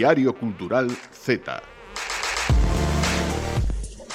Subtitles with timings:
[0.00, 1.60] Diario Cultural Z.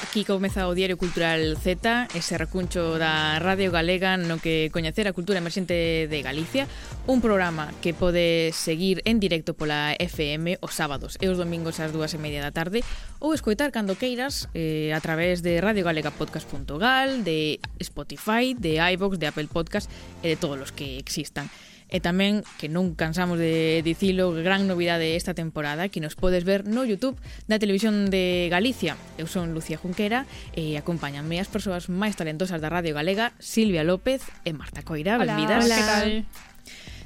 [0.01, 5.13] Aquí comeza o Diario Cultural Z, ese recuncho da Radio Galega no que coñecer a
[5.13, 6.65] cultura emerxente de Galicia,
[7.05, 11.93] un programa que pode seguir en directo pola FM os sábados e os domingos ás
[11.93, 12.81] dúas e media da tarde
[13.21, 19.53] ou escoitar cando queiras eh, a través de radiogalegapodcast.gal, de Spotify, de iVox, de Apple
[19.53, 19.85] Podcast
[20.25, 21.45] e de todos os que existan.
[21.85, 26.65] E tamén, que non cansamos de dicilo, gran novidade esta temporada que nos podes ver
[26.65, 27.13] no YouTube
[27.45, 28.97] da Televisión de Galicia.
[29.21, 30.25] Eu son Lucía Junquera
[30.57, 35.21] e acompáñanme as persoas máis talentosas da Radio Galega, Silvia López e Marta Coira.
[35.21, 35.61] Hola, Benvidas.
[35.61, 36.09] Hola, que tal?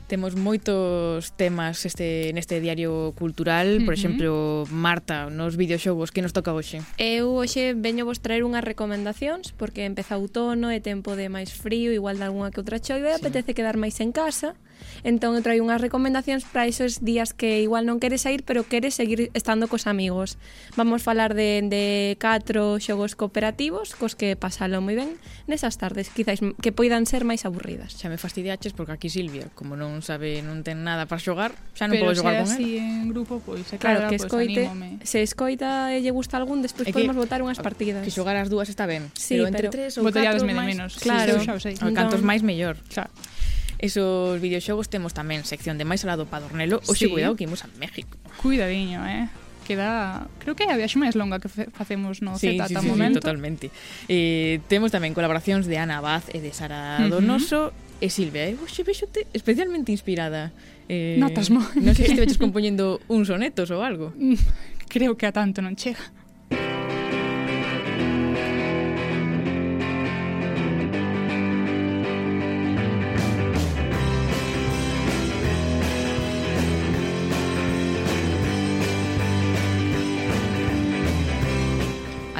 [0.10, 6.50] Temos moitos temas este neste diario cultural, por exemplo, Marta, nos videoxogos que nos toca
[6.50, 6.82] hoxe.
[6.98, 11.94] Eu hoxe veño vos traer unhas recomendacións porque empeza outono, é tempo de máis frío,
[11.94, 13.22] igual de algunha que outra choiva, sí.
[13.22, 14.58] apetece quedar máis en casa
[15.04, 18.96] Entón eu traio unhas recomendacións para esos días que igual non queres sair, pero queres
[18.96, 20.36] seguir estando cos amigos.
[20.76, 25.16] Vamos falar de, de catro xogos cooperativos cos que pasalo moi ben
[25.48, 27.96] nesas tardes, quizáis que poidan ser máis aburridas.
[27.96, 31.88] Xa me fastidiaches porque aquí Silvia, como non sabe, non ten nada para xogar, xa
[31.88, 32.60] non pero podo xogar con ela.
[32.60, 34.90] Pero se en grupo, pois, pues, claro, claro, que pois, escoite, anímome.
[35.04, 38.04] se escoita e lle gusta algún, despois podemos votar unhas partidas.
[38.04, 40.68] Que xogar as dúas está ben, sí, pero entre pero tres ou catro máis...
[40.70, 40.92] menos.
[41.00, 41.76] Claro, sí, xa o sei.
[41.80, 42.76] cantos entón máis mellor.
[42.92, 43.10] Claro
[43.80, 47.12] esos videoxogos temos tamén sección de máis alado para Dornelo Oxe, sí.
[47.12, 49.28] cuidado que imos a México Cuidadiño, eh
[49.70, 52.82] queda, creo que é a viaxe máis longa que facemos no sí, Z sí, ata
[52.82, 53.22] sí, momento.
[53.22, 53.70] Sí, totalmente.
[54.10, 57.22] Eh, temos tamén colaboracións de Ana Abad e de Sara uh -huh.
[57.22, 57.70] Donoso
[58.02, 58.50] e Silvia.
[58.50, 58.58] Eh?
[58.58, 60.50] vos vexote especialmente inspirada.
[60.90, 61.70] Eh, Notas moi.
[61.78, 64.10] Non sei se te compoñendo uns sonetos ou algo.
[64.94, 66.02] Creo que a tanto non chega.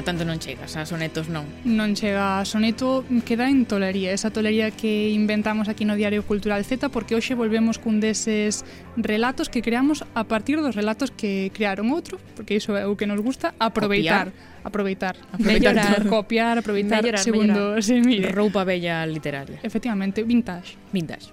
[0.10, 1.46] tanto non chegas, a sonetos non.
[1.70, 6.66] Non chega a soneto, queda en tolería, esa tolería que inventamos aquí no Diario Cultural
[6.66, 8.66] Z, porque hoxe volvemos cun deses
[8.98, 13.06] relatos que creamos a partir dos relatos que crearon outro, porque iso é o que
[13.06, 14.34] nos gusta, aproveitar.
[14.34, 16.10] Copiar aproveitar, aproveitar mellorar, todo.
[16.10, 18.32] copiar, aproveitar mellorar, segundo se mire.
[18.32, 19.60] Roupa bella literaria.
[19.64, 20.76] Efectivamente, vintage.
[20.92, 21.30] Vintage.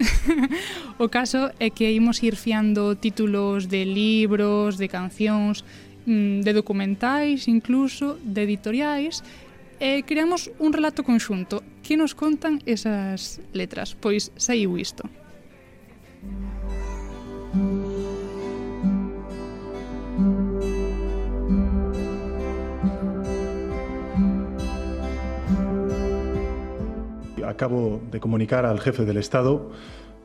[0.99, 5.65] o caso é que imos ir fiando títulos de libros, de cancións,
[6.07, 9.23] de documentais, incluso de editoriais,
[9.77, 13.93] e creamos un relato conxunto que nos contan esas letras.
[13.93, 15.05] Pois saiu isto.
[27.47, 29.73] Acabo de comunicar al jefe del Estado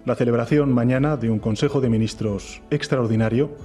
[0.04, 3.56] la celebración mañana de un Consejo de Ministros extraordinario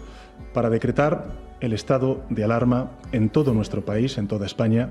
[0.52, 4.90] para decretar el estado de alarma en todo nuestro país, en toda España,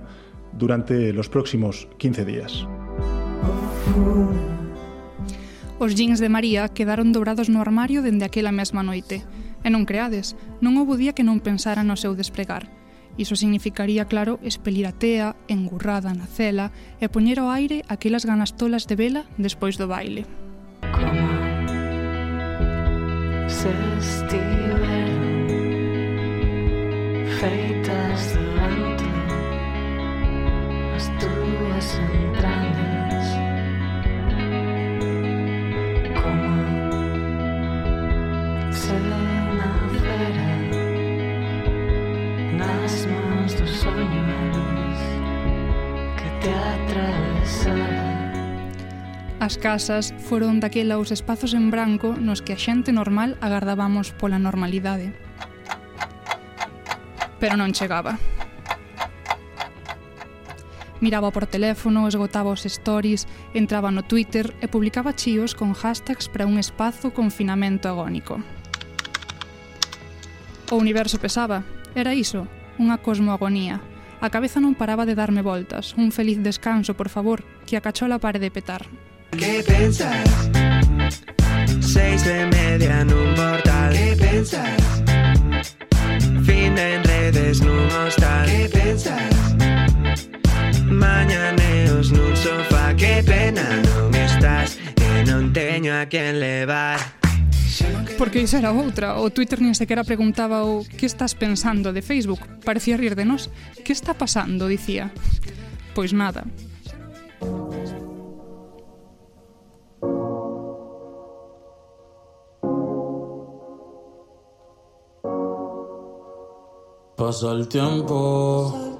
[0.57, 2.67] durante los próximos 15 días.
[5.77, 9.27] Os jeans de María quedaron dobrados no armario dende aquela mesma noite.
[9.65, 12.71] E non creades, non houbo día que non pensara no seu despregar.
[13.17, 18.55] Iso significaría, claro, expelir a tea, engurrada na cela e poñer ao aire aquelas ganas
[18.55, 20.23] tolas de vela despois do baile.
[20.95, 21.27] Como
[23.51, 24.74] se estima
[27.45, 29.05] feitas de vento
[30.95, 33.27] as túas entrañas
[36.21, 36.53] como
[38.73, 38.97] se
[39.59, 40.49] nacera
[42.57, 44.99] nas mãos dos sonhos
[46.17, 48.15] que te atravesaram
[49.39, 54.41] As casas foron daquela os espazos en branco nos que a xente normal agardábamos pola
[54.41, 55.24] normalidade
[57.45, 58.17] pero non chegaba.
[60.97, 66.49] Miraba por teléfono, esgotaba os stories, entraba no Twitter e publicaba chíos con hashtags para
[66.49, 68.41] un espazo confinamento agónico.
[70.73, 71.61] O universo pesaba.
[71.93, 72.49] Era iso,
[72.81, 73.77] unha cosmoagonía.
[74.25, 75.93] A cabeza non paraba de darme voltas.
[76.01, 78.89] Un feliz descanso, por favor, que a cachola pare de petar.
[79.37, 80.49] Que pensas?
[81.77, 83.93] Seis de media nun portal.
[83.93, 85.04] Que pensas?
[86.45, 89.33] fin en redes nun hostal Que pensas?
[90.85, 97.01] Mañaneos nun sofá Que pena non estás E non teño a quen levar
[98.17, 102.39] Porque iso era outra, o Twitter nin sequera preguntaba o que estás pensando de Facebook,
[102.63, 103.51] parecía rir de nós,
[103.83, 105.11] que está pasando, dicía.
[105.91, 106.47] Pois nada,
[117.15, 118.99] Pasa el tiempo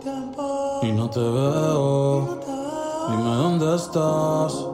[0.82, 2.40] y no te veo.
[3.10, 4.66] Dime dónde estás,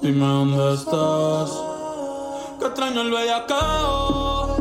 [0.00, 1.50] dime dónde estás.
[2.58, 4.56] Que extraño el bellacao,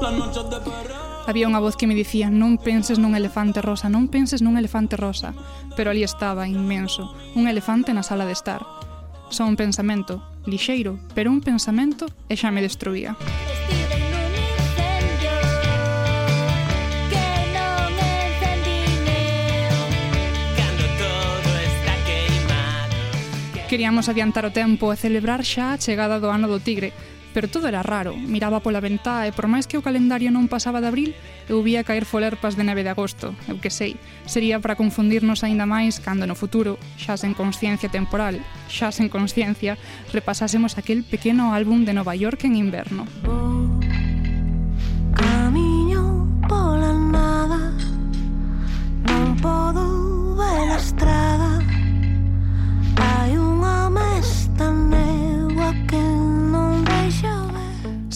[0.00, 0.96] las noches de perreo.
[1.26, 4.94] Había unha voz que me dicía non penses nun elefante rosa, non penses nun elefante
[4.94, 5.34] rosa.
[5.74, 8.62] Pero ali estaba, inmenso, un elefante na sala de estar.
[9.34, 13.18] Só un pensamento, lixeiro, pero un pensamento e xa me destruía.
[23.68, 26.94] Queríamos adiantar o tempo e celebrar xa a chegada do ano do tigre,
[27.34, 28.14] pero todo era raro.
[28.14, 31.10] Miraba pola ventá e por máis que o calendario non pasaba de abril,
[31.50, 33.34] eu vía caer folerpas de neve de agosto.
[33.50, 38.38] Eu que sei, sería para confundirnos aínda máis cando no futuro, xa sen consciencia temporal,
[38.70, 39.74] xa sen consciencia,
[40.14, 43.02] repasásemos aquel pequeno álbum de Nova York en inverno.
[43.26, 43.82] Vou
[45.10, 47.74] camiño pola nada
[49.10, 49.82] Non podo
[50.38, 51.45] ver a estrada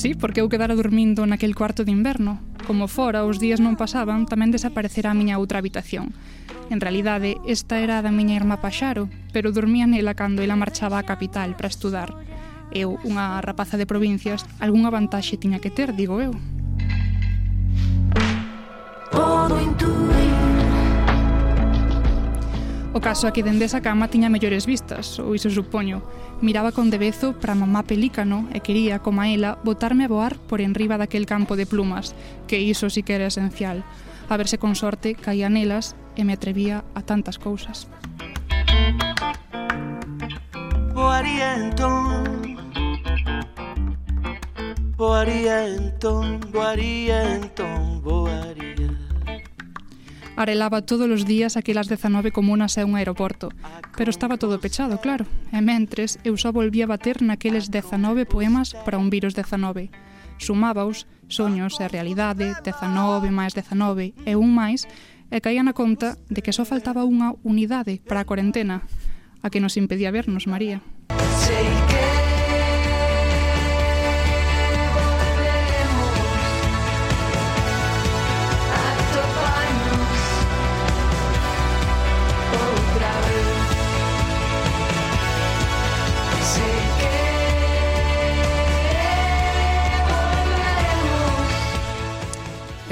[0.01, 2.41] Sí, porque eu quedara dormindo naquel cuarto de inverno.
[2.67, 6.17] Como fora, os días non pasaban, tamén desaparecera a miña outra habitación.
[6.73, 10.97] En realidade, esta era a da miña irmá Paxaro, pero dormía nela cando ela marchaba
[10.97, 12.17] á capital para estudar.
[12.73, 16.33] Eu, unha rapaza de provincias, algunha vantaxe tiña que ter, digo eu.
[19.61, 20.21] Intuir
[22.93, 26.03] O caso é que dende esa cama tiña mellores vistas, ou iso supoño.
[26.41, 30.61] Miraba con debezo para mamá pelícano e quería, como a ela, botarme a voar por
[30.61, 32.15] enriba daquel campo de plumas,
[32.49, 33.85] que iso sí que era esencial.
[34.29, 37.89] A verse con sorte, caía nelas e me atrevía a tantas cousas.
[40.95, 42.41] Voaría entón
[45.01, 48.90] Voaría entón, voaría entón, voaría
[50.41, 53.53] Arelaba todos os días aquelas 19 comunas e un aeroporto,
[53.93, 58.73] pero estaba todo pechado, claro, e mentres eu só volvía a bater naqueles 19 poemas
[58.73, 59.93] para un virus 19.
[60.41, 64.89] Sumábaos, soños e realidade, 19 máis 19 e un máis,
[65.29, 68.89] e caía na conta de que só faltaba unha unidade para a cuarentena,
[69.45, 70.81] a que nos impedía vernos, María.
[71.45, 71.90] Take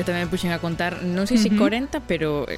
[0.08, 2.00] tamén me puxen a contar, non sei se uh -huh.
[2.00, 2.56] 40, pero eh,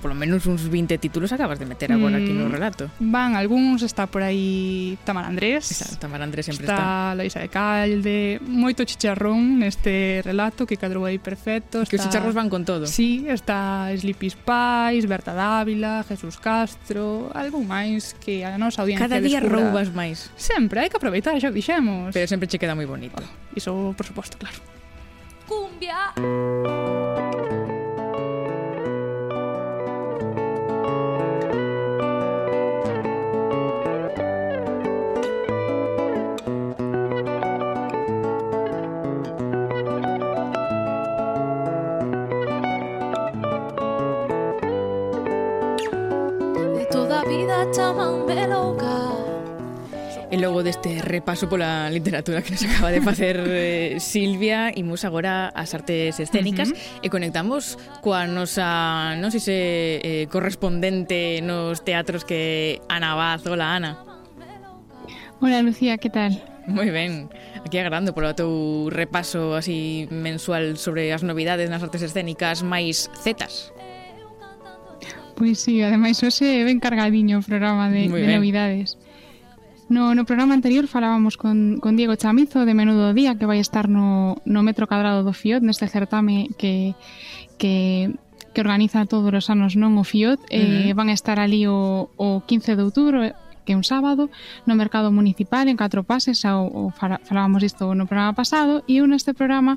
[0.00, 2.88] polo menos uns 20 títulos acabas de meter agora mm, aquí no relato.
[2.96, 5.68] Van, algúns está por aí Tamar Andrés.
[5.68, 6.80] Está, Tamar Andrés sempre está.
[6.80, 11.84] Está Loisa de Calde, moito chicharrón neste relato que cadrou aí perfecto.
[11.84, 12.88] Está, que os chicharros van con todo.
[12.88, 19.20] Sí, está Sleepy Spice, Berta Dávila, Jesús Castro, algún máis que a nosa audiencia Cada
[19.20, 19.68] día descubra.
[19.68, 20.32] roubas máis.
[20.40, 22.16] Sempre, hai que aproveitar, xa dixemos.
[22.16, 23.20] Pero sempre che queda moi bonito.
[23.20, 24.56] Oh, iso, por suposto, claro.
[25.46, 26.12] cumbia.
[46.90, 48.75] Toda vida chamamelo
[50.36, 55.48] E logo deste repaso pola literatura que nos acaba de facer eh, Silvia, imos agora
[55.56, 57.00] ás artes escénicas uh -huh.
[57.00, 59.56] e conectamos coa nosa, non sei se
[60.04, 63.48] eh, correspondente nos teatros que Ana Baz.
[63.48, 63.96] Hola, Ana.
[65.40, 66.36] Hola, Lucía, que tal?
[66.68, 67.32] Moi ben,
[67.64, 73.72] aquí agardando polo teu repaso así mensual sobre as novidades nas artes escénicas máis zetas.
[75.32, 78.36] Pois sí, ademais hoxe ben cargadiño o programa de, Muy de ben.
[78.36, 79.00] novidades.
[79.88, 83.86] No, no programa anterior falábamos con, con Diego Chamizo de Menudo Día que vai estar
[83.86, 86.98] no, no metro cadrado do FIOT neste certame que,
[87.54, 88.10] que
[88.56, 90.88] que organiza todos os anos non o FIOT uh -huh.
[90.88, 93.18] eh, van a estar ali o, o 15 de outubro
[93.66, 94.30] que é un sábado
[94.64, 99.04] no mercado municipal en catro pases ao, o falábamos isto no programa pasado e eu
[99.04, 99.76] neste programa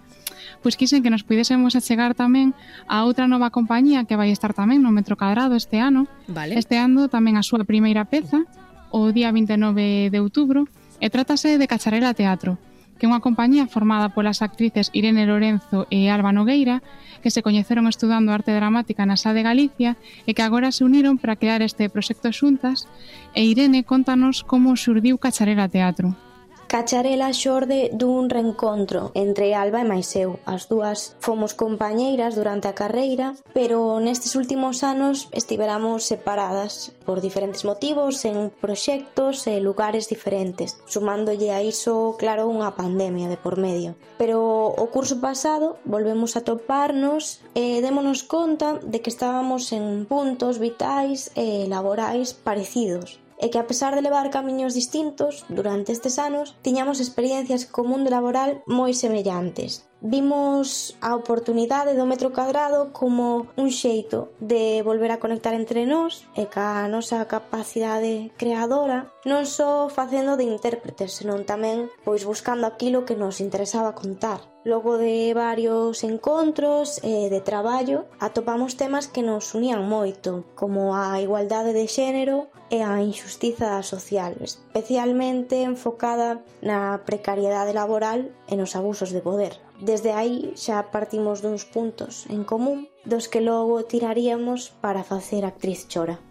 [0.63, 2.55] pois quixen que nos pudésemos achegar tamén
[2.87, 6.55] a outra nova compañía que vai estar tamén no Metro Cadrado este ano vale.
[6.55, 8.47] este ano tamén a súa primeira peza
[8.91, 10.67] o día 29 de outubro
[10.99, 12.59] e trátase de Cacharela Teatro,
[12.99, 16.83] que é unha compañía formada polas actrices Irene Lorenzo e Alba Nogueira,
[17.23, 19.95] que se coñeceron estudando arte dramática na SA de Galicia
[20.27, 22.91] e que agora se uniron para crear este proxecto xuntas,
[23.31, 26.28] e Irene contanos como xurdiu Cacharela Teatro.
[26.69, 30.37] Cacharela xorde dun reencontro entre Alba e máis eu.
[30.45, 37.65] As dúas fomos compañeiras durante a carreira, pero nestes últimos anos estiveramos separadas por diferentes
[37.65, 43.97] motivos, en proxectos e lugares diferentes, sumándolle a iso, claro, unha pandemia de por medio.
[44.21, 50.61] Pero o curso pasado volvemos a toparnos e démonos conta de que estábamos en puntos
[50.61, 56.59] vitais e laborais parecidos, e que a pesar de levar camiños distintos durante estes anos,
[56.61, 59.87] tiñamos experiencias co mundo laboral moi semellantes.
[59.99, 66.23] Vimos a oportunidade do metro cadrado como un xeito de volver a conectar entre nós
[66.39, 73.03] e ca nosa capacidade creadora, non só facendo de intérpretes, senón tamén pois buscando aquilo
[73.03, 74.39] que nos interesaba contar.
[74.63, 81.19] Logo de varios encontros e de traballo, atopamos temas que nos unían moito, como a
[81.19, 89.09] igualdade de xénero, e a injustiza social, especialmente enfocada na precariedade laboral e nos abusos
[89.09, 89.57] de poder.
[89.81, 95.89] Desde aí xa partimos duns puntos en común dos que logo tiraríamos para facer actriz
[95.89, 96.28] chora.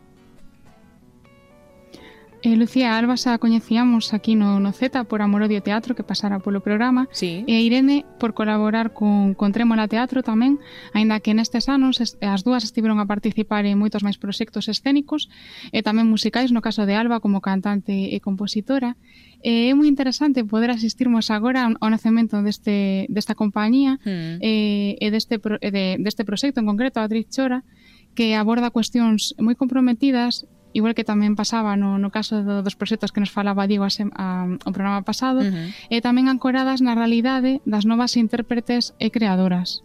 [2.43, 6.39] Eh, Lucía Albas a coñecíamos aquí no, no Z por Amor Odio Teatro que pasara
[6.39, 7.43] polo programa sí.
[7.51, 10.63] e Irene por colaborar con, con Trémola Teatro tamén
[10.95, 15.27] aínda que nestes anos es, as dúas estiveron a participar en moitos máis proxectos escénicos
[15.75, 18.95] e tamén musicais no caso de Alba como cantante e compositora
[19.43, 24.39] e é moi interesante poder asistirmos agora ao nacemento deste, desta compañía mm.
[24.39, 27.67] e, e deste, pro, e de, deste proxecto en concreto a Atriz Chora
[28.15, 33.13] que aborda cuestións moi comprometidas igual que tamén pasaba no, no caso do, dos proxectos
[33.13, 35.69] que nos falaba Diego a, sem, a, o programa pasado, uh -huh.
[35.93, 39.85] e tamén ancoradas na realidade das novas intérpretes e creadoras.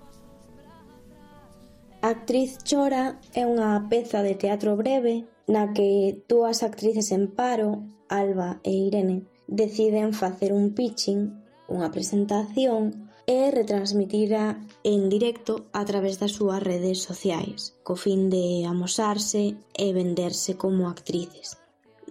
[2.04, 8.60] Actriz Chora é unha peza de teatro breve na que dúas actrices en paro, Alba
[8.64, 11.32] e Irene, deciden facer un pitching,
[11.72, 18.68] unha presentación e retransmitira en directo a través das súas redes sociais, co fin de
[18.68, 21.58] amosarse e venderse como actrices.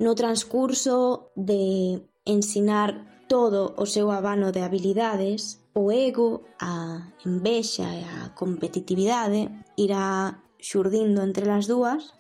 [0.01, 8.05] No transcurso de ensinar todo o seu abano de habilidades, o ego, a envexa e
[8.05, 12.13] a competitividade irá xurdindo entre as dúas,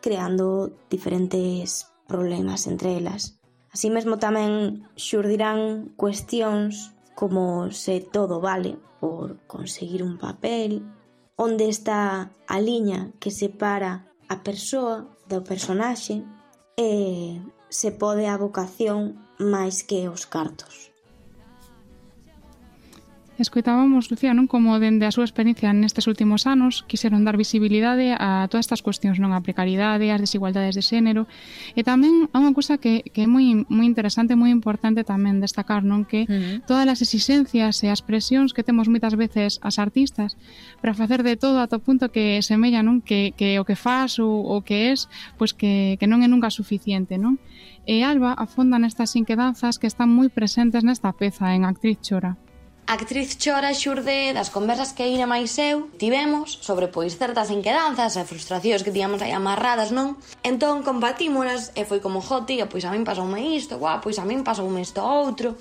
[0.00, 3.38] creando diferentes problemas entre elas.
[3.70, 10.86] Así mesmo tamén xurdirán cuestións como se todo vale por conseguir un papel,
[11.34, 16.22] onde está a liña que separa a persoa do personaxe
[16.78, 17.42] e
[17.74, 20.87] se pode a vocación máis que os cartos.
[23.38, 28.50] Escoitábamos, Lucía, non como dende a súa experiencia nestes últimos anos quiseron dar visibilidade a
[28.50, 31.30] todas estas cuestións, non a precariedade, as desigualdades de xénero,
[31.78, 35.86] e tamén a unha cousa que, que é moi, moi interesante, moi importante tamén destacar,
[35.86, 36.66] non que uh -huh.
[36.66, 40.34] todas as exigencias e as presións que temos moitas veces as artistas
[40.82, 44.18] para facer de todo ata o punto que semella non que, que o que faz
[44.18, 45.06] ou o que es,
[45.38, 47.38] pois que, que non é nunca suficiente, non?
[47.86, 52.34] E Alba afonda nestas inquedanzas que están moi presentes nesta peza en Actriz Chora.
[52.88, 58.16] A actriz Chora xurde das conversas que Ina máis eu tivemos sobre pois certas inquedanzas
[58.16, 60.16] e frustracións que tiamos aí amarradas, non?
[60.40, 64.24] Entón compatímolas e foi como joti, ah, pois a min pasoume isto, guau, pois a
[64.24, 65.52] min pasoume isto outro.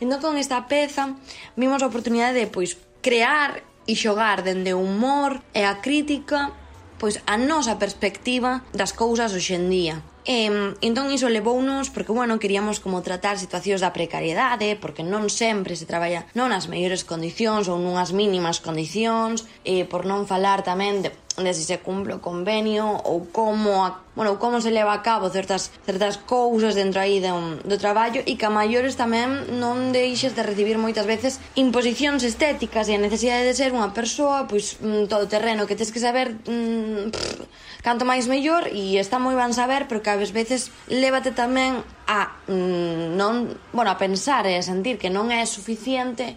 [0.00, 1.20] Entón con esta peza
[1.52, 6.56] vimos a oportunidade de pois crear e xogar dende o humor e a crítica
[6.96, 10.00] pois a nosa perspectiva das cousas hoxendía.
[10.28, 15.72] E, entón iso levounos porque, bueno, queríamos como tratar situacións da precariedade, porque non sempre
[15.80, 21.00] se traballa non nas mellores condicións ou nunhas mínimas condicións, e por non falar tamén
[21.00, 25.02] de de se se cumplo o convenio ou como a, bueno, como se leva a
[25.02, 29.94] cabo certas, certas cousas dentro aí do, do traballo e que a maiores tamén non
[29.94, 34.76] deixes de recibir moitas veces imposicións estéticas e a necesidade de ser unha persoa pois
[34.82, 37.46] mm, todo terreno que tens que saber mm, pff,
[37.80, 42.34] canto máis mellor e está moi ben saber pero que ás veces lévate tamén a
[42.50, 46.34] mm, non, bueno, a pensar e a sentir que non é suficiente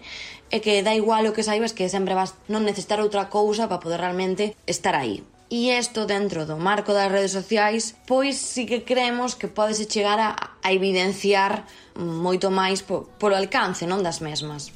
[0.50, 3.80] e que dá igual o que saibas que sempre vas non necesitar outra cousa para
[3.80, 5.24] poder realmente estar aí.
[5.52, 10.18] E isto dentro do marco das redes sociais, pois sí que creemos que podese chegar
[10.18, 14.72] a, a evidenciar moito máis po, polo alcance non das mesmas.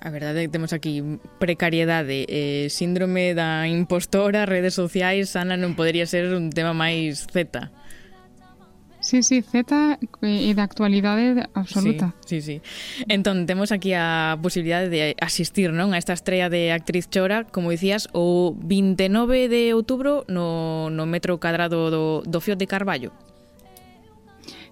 [0.00, 1.04] A verdade é que temos aquí
[1.36, 7.68] precariedade, eh, síndrome da impostora, redes sociais, Ana non podería ser un tema máis zeta.
[9.00, 12.12] Sí, sí, Z eh, e de actualidade absoluta.
[12.24, 13.04] Sí, sí, sí.
[13.08, 17.72] Entón, temos aquí a posibilidade de asistir non a esta estrella de actriz chora, como
[17.72, 23.16] dicías, o 29 de outubro no, no metro cadrado do, do Fios de Carballo.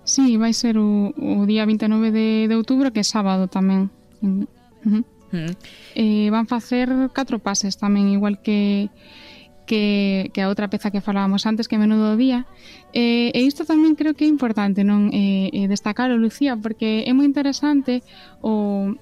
[0.04, 3.88] Sí, vai ser o, o día 29 de, de outubro, que é sábado tamén.
[4.20, 4.44] Mm.
[4.84, 5.04] Uh -huh.
[5.32, 5.52] Mm.
[5.96, 8.88] Eh, van facer catro pases tamén, igual que
[9.68, 12.48] que, que a outra peza que falábamos antes, que menudo día.
[12.96, 17.12] Eh, e isto tamén creo que é importante non eh, eh, destacar, Lucía, porque é
[17.12, 18.00] moi interesante
[18.40, 18.96] o,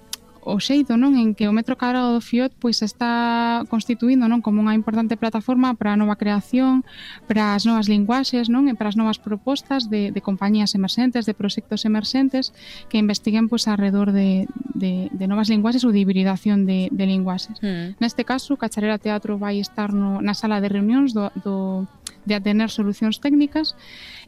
[0.47, 4.63] o xeito non en que o metro cadrado do FIOT pois está constituindo non como
[4.63, 6.87] unha importante plataforma para a nova creación,
[7.27, 11.35] para as novas linguaxes, non, e para as novas propostas de, de compañías emerxentes, de
[11.35, 12.55] proxectos emerxentes
[12.87, 17.59] que investiguen pois alrededor de, de, de novas linguaxes ou de hibridación de, de linguaxes.
[17.59, 17.99] Mm.
[17.99, 21.91] Neste caso, Cacharera Teatro vai estar no, na sala de reunións do, do
[22.27, 23.79] de atener solucións técnicas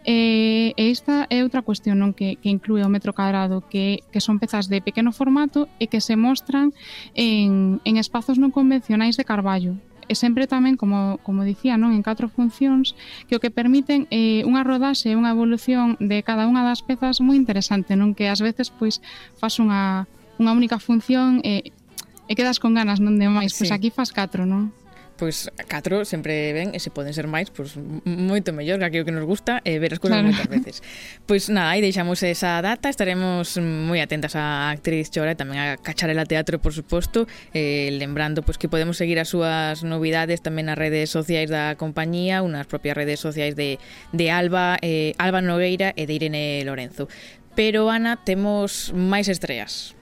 [0.09, 4.25] E, e esta é outra cuestión non que, que inclúe o metro cadrado, que, que
[4.25, 6.73] son pezas de pequeno formato e que se mostran
[7.13, 9.77] en, en espazos non convencionais de Carballo,
[10.09, 12.97] e sempre tamén, como, como dicía, non en catro funcións,
[13.29, 16.81] que o que permiten é eh, unha rodaxe e unha evolución de cada unha das
[16.81, 19.05] pezas moi interesante, non que ás veces pois
[19.37, 20.09] fas unha,
[20.41, 21.77] unha única función e,
[22.25, 23.61] e quedas con ganas non de máis, pois sí.
[23.69, 24.73] pois aquí fas catro, non?
[25.19, 27.75] pois catro sempre ven e se poden ser máis, pois
[28.07, 30.31] moito mellor, que aquilo que nos gusta e ver as cousas claro.
[30.31, 30.77] moitas veces.
[31.29, 35.77] Pois nada, aí deixamos esa data, estaremos moi atentas á actriz Chora e tamén a
[35.77, 40.79] Cacharela Teatro, por suposto, eh, lembrando pois que podemos seguir as súas novidades tamén nas
[40.79, 43.83] redes sociais da compañía, unas propias redes sociais de,
[44.15, 47.11] de Alba, eh, Alba Nogueira e de Irene Lorenzo.
[47.59, 49.98] Pero, Ana, temos máis estreas.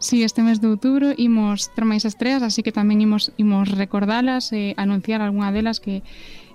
[0.00, 4.48] Sí, este mes de outubro imos ter máis estreas, así que tamén imos, imos recordalas
[4.48, 6.00] e eh, anunciar algunha delas que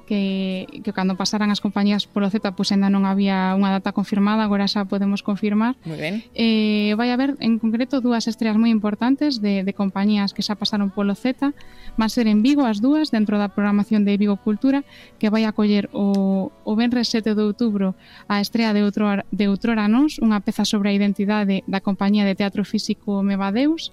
[0.05, 4.45] que, que cando pasaran as compañías polo Z pois ainda non había unha data confirmada,
[4.45, 5.75] agora xa podemos confirmar.
[5.83, 6.23] Muy ben.
[6.37, 10.93] Eh, vai haber en concreto dúas estreas moi importantes de, de compañías que xa pasaron
[10.93, 11.51] polo Z,
[11.97, 14.85] van ser en Vigo as dúas dentro da programación de Vigo Cultura
[15.17, 17.97] que vai acoller o, o Benres 7 de outubro
[18.29, 22.37] a estrea de outro de Outrora Nos, unha peza sobre a identidade da compañía de
[22.37, 23.91] teatro físico Mevadeus,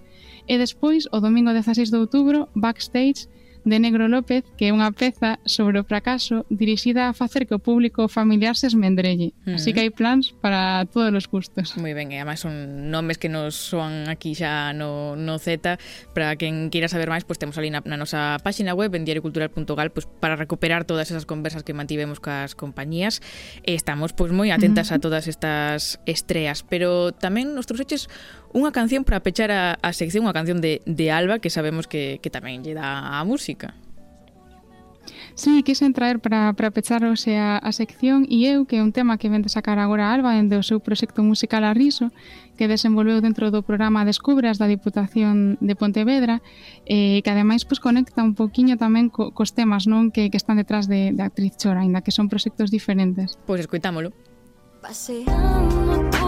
[0.51, 3.31] e despois, o domingo 16 de outubro, Backstage,
[3.65, 7.63] de Negro López, que é unha peza sobre o fracaso dirixida a facer que o
[7.63, 9.33] público familiar se esmendrelle.
[9.47, 9.57] Uh -huh.
[9.57, 11.77] Así que hai plans para todos os gustos.
[11.79, 15.79] Moi ben, e además son nomes que nos soan aquí xa no, no Z.
[16.15, 19.07] Para quen queira saber máis, pois pues, temos ali na, na nosa páxina web en
[19.07, 23.23] diariocultural.gal pois, pues, para recuperar todas esas conversas que mantivemos cas compañías.
[23.63, 25.01] E estamos pois pues, moi atentas uh -huh.
[25.01, 28.11] a todas estas estreas, pero tamén nos trouxeches
[28.53, 32.21] Unha canción para pechar a, a sección, unha canción de, de Alba que sabemos que,
[32.21, 33.73] que tamén lle dá a música.
[35.35, 38.93] Sí, quixen traer para, para pechar o sea, a sección e eu, que é un
[38.93, 42.13] tema que vende sacar agora a Alba dende o seu proxecto musical Arriso,
[42.61, 46.45] que desenvolveu dentro do programa Descubras da Diputación de Pontevedra,
[46.85, 50.61] eh, que ademais pois, conecta un poquinho tamén co, cos temas non que, que están
[50.61, 53.41] detrás de, de Actriz Chora, ainda que son proxectos diferentes.
[53.49, 54.13] Pois escoitámolo.
[54.85, 56.22] Paseando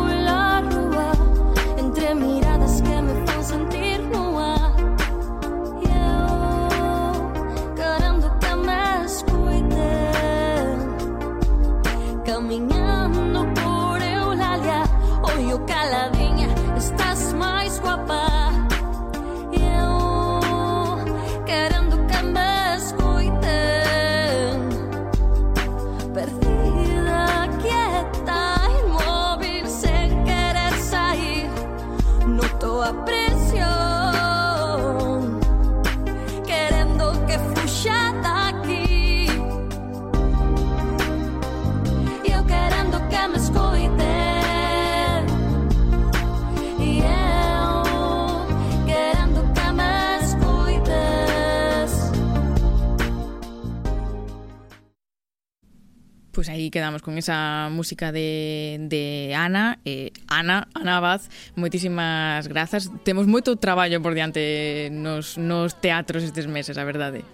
[56.44, 61.22] Pois aí quedamos con esa música de, de Ana, eh, Ana, Ana Abad,
[61.56, 62.92] moitísimas grazas.
[63.00, 67.24] Temos moito traballo por diante nos, nos teatros estes meses, a verdade.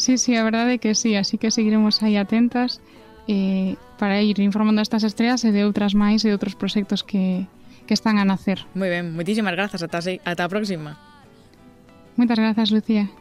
[0.00, 2.80] Sí, sí, a verdade que sí, así que seguiremos aí atentas
[3.28, 7.44] eh, para ir informando estas estreas e de outras máis e outros proxectos que,
[7.84, 8.64] que están a nacer.
[8.72, 10.96] Moi ben, moitísimas grazas, ata, ata a próxima.
[12.16, 13.12] Moitas grazas, Lucía.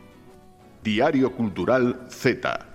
[0.88, 2.71] Diario Cultural Z.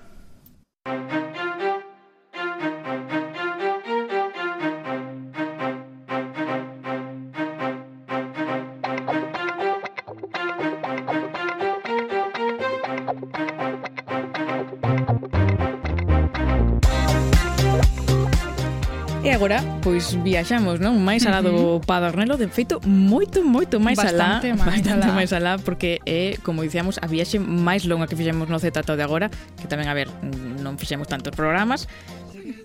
[19.88, 21.00] pois viaxamos, non?
[21.00, 24.68] Máis alá do Padornelo, de feito, moito, moito máis bastante alá.
[24.68, 25.16] Máis bastante alá.
[25.16, 29.04] máis alá, porque é, como dicíamos, a viaxe máis longa que fixemos no Zetato de
[29.08, 30.12] agora, que tamén, a ver,
[30.60, 31.88] non fixemos tantos programas,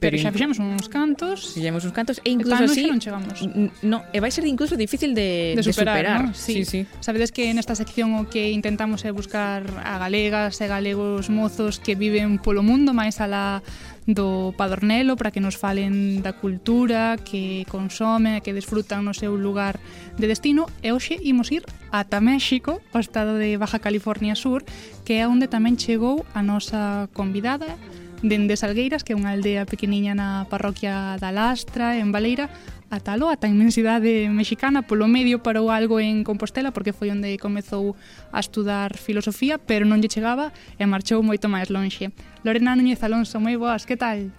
[0.03, 1.55] pero, pero xa fixemos uns cantos.
[1.55, 3.39] Fixemos uns cantos e incluso e así non chegamos.
[3.83, 5.95] No, e vai ser incluso difícil de, de superar.
[5.95, 6.19] De superar.
[6.27, 6.35] ¿no?
[6.35, 6.67] Sí.
[6.67, 6.91] sí, sí.
[6.99, 11.95] Sabedes que nesta sección o que intentamos é buscar a galegas e galegos mozos que
[11.95, 13.63] viven polo mundo máis alá
[14.05, 19.79] do Padornelo para que nos falen da cultura que consomen, que desfrutan no seu lugar
[20.19, 20.67] de destino.
[20.83, 24.67] E hoxe imos ir ata México, o estado de Baja California Sur,
[25.07, 27.79] que é onde tamén chegou a nosa convidada
[28.23, 32.47] dende Salgueiras, que é unha aldea pequeniña na parroquia da Lastra, en Valeira,
[32.95, 37.37] ata Loa, ata a inmensidade mexicana, polo medio parou algo en Compostela porque foi onde
[37.41, 37.97] comezou
[38.31, 42.13] a estudar filosofía, pero non lle chegaba e marchou moito máis lonxe.
[42.45, 44.29] Lorena Núñez Alonso, moi boas, que tal?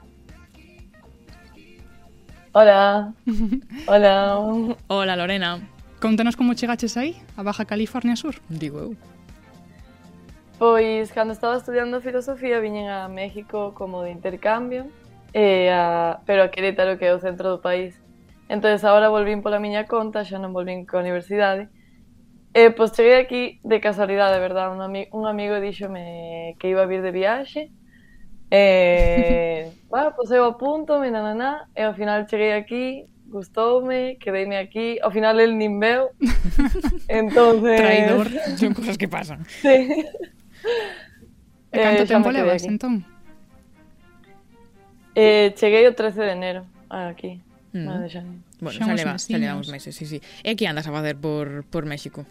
[2.54, 3.10] Hola.
[3.90, 4.38] Hola.
[4.86, 5.58] Hola, Lorena.
[5.98, 8.38] Contanos como chegaches aí, a Baja California Sur.
[8.46, 8.90] Digo eu.
[10.58, 14.86] Pois, cando estaba estudiando filosofía, viñen a México como de intercambio,
[15.34, 18.03] e a, pero a Querétaro, que é o centro do país
[18.48, 21.68] entonces agora volvín pola miña conta, xa non volvín coa universidade.
[22.54, 24.70] E pois cheguei aquí de casualidade, verdad?
[24.70, 27.72] Un, ami un amigo díxome que iba a vir de viaxe.
[28.50, 34.98] E, va, pois eu apuntome, nananá, e ao final cheguei aquí, gustoume, quedeime aquí.
[35.02, 36.14] Ao final el nin veu.
[37.08, 37.80] entonces...
[37.80, 39.42] Traidor, son cosas que pasan.
[39.60, 40.04] Sí.
[41.74, 43.04] E canto eh, tempo levas, entón?
[45.14, 47.42] Eh, cheguei o 13 de enero aquí.
[47.74, 47.84] Mm.
[47.84, 48.06] Nada.
[48.62, 50.22] Bueno, xa leva, xa levamos meses, sí, sí.
[50.46, 52.22] E que andas a facer por, por México?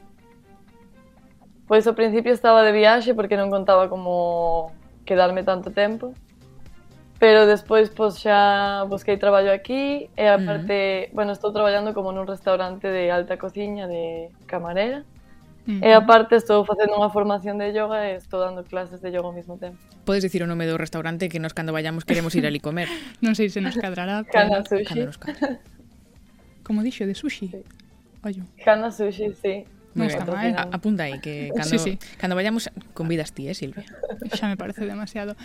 [1.67, 4.71] Pois ao principio estaba de viaxe porque non contaba como
[5.03, 6.15] quedarme tanto tempo.
[7.19, 11.15] Pero despois pois xa busquei traballo aquí e aparte, uh -huh.
[11.15, 15.03] bueno, estou traballando como nun restaurante de alta cociña de camarera.
[15.63, 19.35] E aparte estou facendo unha formación de yoga e estou dando clases de yoga ao
[19.35, 19.79] mesmo tempo.
[20.03, 22.91] Podes dicir o nome do restaurante que nos cando vayamos queremos ir ali comer.
[23.23, 24.83] non sei se nos cadrará, pero Kana sushi.
[24.83, 25.63] Cando nos cadra.
[26.67, 27.47] Como dixo, de sushi.
[27.47, 27.63] Sí.
[28.27, 28.43] Ollo.
[28.59, 29.63] Kana sushi, sí.
[29.95, 30.51] Non está mal.
[30.51, 31.93] A, apunta aí que cando, sí, sí.
[32.19, 33.87] cando vayamos convidas ti, eh, Silvia.
[34.35, 35.39] Xa me parece demasiado.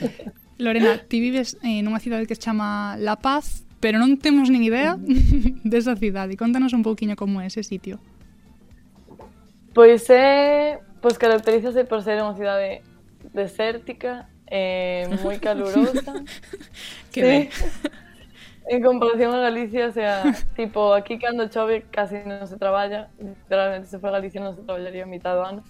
[0.58, 4.66] Lorena, ti vives eh, nunha cidade que se chama La Paz, pero non temos nin
[4.66, 4.98] idea
[5.62, 6.34] desa cidade.
[6.34, 8.02] Contanos un pouquiño como é ese sitio.
[9.78, 12.82] Pois é, pois caracterízase por ser unha cidade
[13.30, 16.18] desértica, eh, moi calurosa.
[17.14, 17.42] Que ben.
[18.66, 23.86] En comparación a Galicia, o sea, tipo, aquí cando chove casi non se traballa, literalmente
[23.86, 25.62] se foi a Galicia non se traballaría a mitad do ano.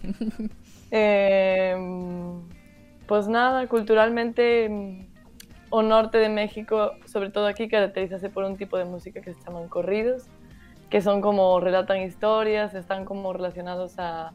[0.88, 1.77] eh,
[3.05, 4.73] pois nada, culturalmente
[5.68, 9.40] o norte de México, sobre todo aquí, caracterízase por un tipo de música que se
[9.44, 10.33] chaman corridos,
[10.90, 14.33] que son como relatan historias, están como relacionados a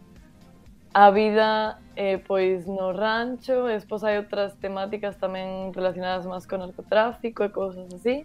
[0.94, 7.42] a vida eh, pois no rancho, despois hai outras temáticas tamén relacionadas máis con narcotráfico
[7.42, 8.22] e cousas así.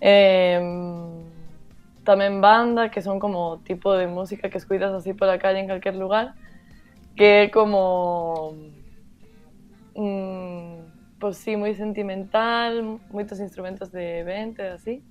[0.00, 0.56] Eh,
[2.08, 5.94] tamén banda, que son como tipo de música que escuitas así pola calle en calquer
[5.94, 6.32] lugar,
[7.16, 8.56] que como
[9.94, 15.04] mm, pois sí, moi sentimental, moitos instrumentos de vento e así.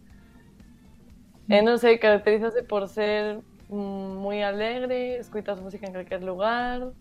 [1.51, 6.95] E eh, non sei, caracterízase por ser mm, moi alegre, escuitas música en calquer lugar,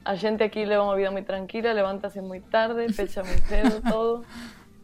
[0.00, 4.24] a xente aquí leva unha vida moi tranquila, levántase moi tarde, pecha moi cedo, todo.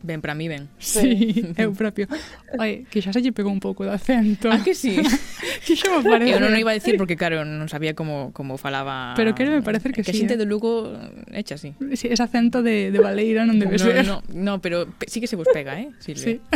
[0.03, 0.69] Ben, para mí ben.
[0.77, 2.11] Sí, sí eu propio.
[2.59, 4.51] Oi, que xa se lle pegou un pouco de acento.
[4.51, 4.99] Ah, que sí?
[5.65, 6.35] que xa me parece.
[6.35, 9.15] Eu non iba a decir porque, claro, non sabía como, como falaba...
[9.15, 10.11] Pero que me parece que, que sí.
[10.11, 10.41] Que xente eh?
[10.43, 11.79] do Lugo eh, echa así.
[11.95, 14.03] Sí, ese acento de, de Valeira non debe no, ser.
[14.03, 15.95] No, no, pero sí que se vos pega, eh?
[16.03, 16.35] Silvia.
[16.35, 16.35] Sí.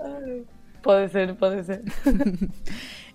[0.00, 0.55] sí.
[0.86, 1.82] Pode ser, pode ser.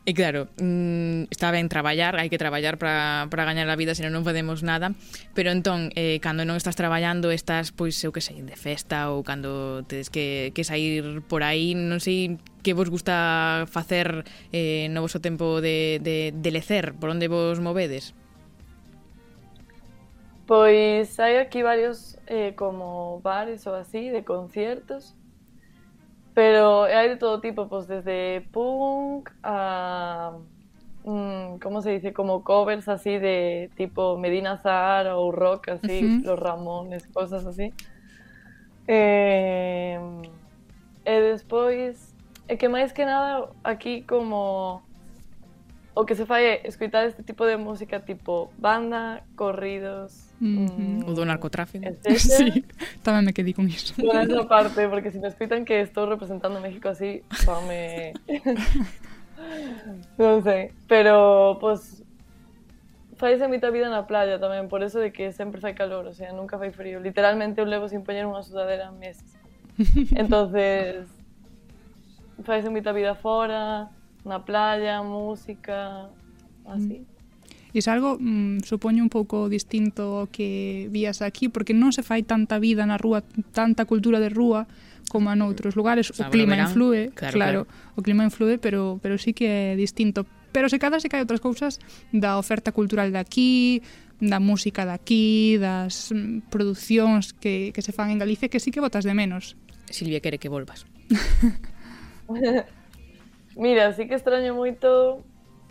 [0.04, 4.26] E claro, mm, está ben traballar, hai que traballar para gañar a vida, senón non
[4.26, 4.98] podemos nada,
[5.38, 9.22] pero entón, eh, cando non estás traballando, estás, pois, eu que sei, de festa ou
[9.22, 15.06] cando tedes que, que sair por aí, non sei que vos gusta facer eh, no
[15.06, 18.18] vosso tempo de, de, de lecer, por onde vos movedes?
[20.50, 25.14] Pois hai aquí varios eh, como bares ou así de conciertos
[26.42, 30.34] Pero hai de todo tipo, pois desde punk a
[31.06, 36.02] mm, como se dice, como covers así de tipo Medina Zahara ou rock así.
[36.26, 37.72] Los Ramones, cosas así.
[38.88, 40.00] Eh,
[41.06, 42.16] e despois,
[42.48, 44.82] é que máis que nada aquí como
[45.94, 50.32] o que se fai é escutar este tipo de música tipo banda, corridos...
[50.40, 51.04] Mm -hmm.
[51.06, 51.86] Um, o do narcotráfico.
[52.18, 52.64] Sí,
[53.04, 53.94] tamén me quedei con iso.
[54.00, 58.16] Con esa parte, porque se si me escutan que estou representando México así, fame...
[60.18, 62.02] non sei, pero, pois,
[63.20, 66.14] pues, faise moita vida na playa tamén, por eso de que sempre fai calor, o
[66.16, 66.98] sea, nunca fai frío.
[67.04, 69.38] Literalmente eu levo sin poñer unha sudadera meses.
[70.18, 71.06] Entonces,
[72.48, 73.94] faise moita vida fora,
[74.26, 76.10] na playa, música,
[76.66, 77.06] así.
[77.06, 77.12] Mm.
[77.74, 82.04] Iso é algo, mm, supoño, un pouco distinto ao que vías aquí, porque non se
[82.04, 83.24] fai tanta vida na rúa,
[83.56, 84.68] tanta cultura de rúa
[85.08, 86.12] como en outros lugares.
[86.12, 89.72] O, sea, clima verán, influe, claro, claro, claro, o clima influe, pero, pero sí que
[89.72, 90.28] é distinto.
[90.52, 91.80] Pero se cada se cae outras cousas
[92.12, 93.80] da oferta cultural de aquí,
[94.20, 98.76] da música de aquí, das mm, producións que, que se fan en Galicia, que sí
[98.76, 99.56] que botas de menos.
[99.88, 100.84] Silvia quere que volvas.
[103.56, 105.20] Mira, sí que extraño moito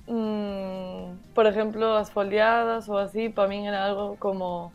[0.06, 4.72] mm, por exemplo, as foliadas ou así, para min era algo como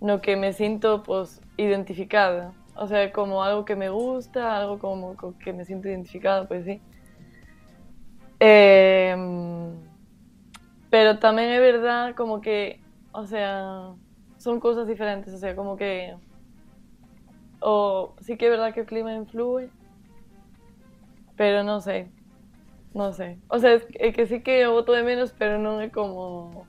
[0.00, 2.52] no que me sinto pues, identificada.
[2.76, 6.64] O sea, como algo que me gusta, algo como co que me siento identificada, pues
[6.64, 6.80] sí.
[8.40, 9.14] Eh,
[10.90, 12.78] pero tamén é verdad como que,
[13.12, 13.94] o sea,
[14.38, 16.14] son cousas diferentes, o sea, como que
[17.60, 19.70] o sí que é verdad que o clima influe,
[21.36, 22.08] pero non sei.
[22.94, 23.38] Non sei.
[23.50, 26.66] O sea, é que sí que o voto de menos, pero non é como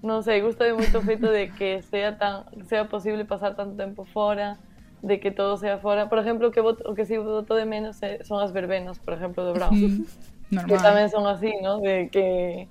[0.00, 3.76] non sei, gusta de moito o feito de que sea tan sea posible pasar tanto
[3.76, 4.56] tempo fora,
[5.04, 6.08] de que todo sea fora.
[6.08, 9.12] Por exemplo, o que voto, que sí voto de menos é, son as verbenas, por
[9.12, 9.76] exemplo, do Bravo.
[9.76, 10.08] Mm,
[10.50, 10.82] que normal.
[10.82, 11.84] tamén son así, ¿no?
[11.84, 12.66] De que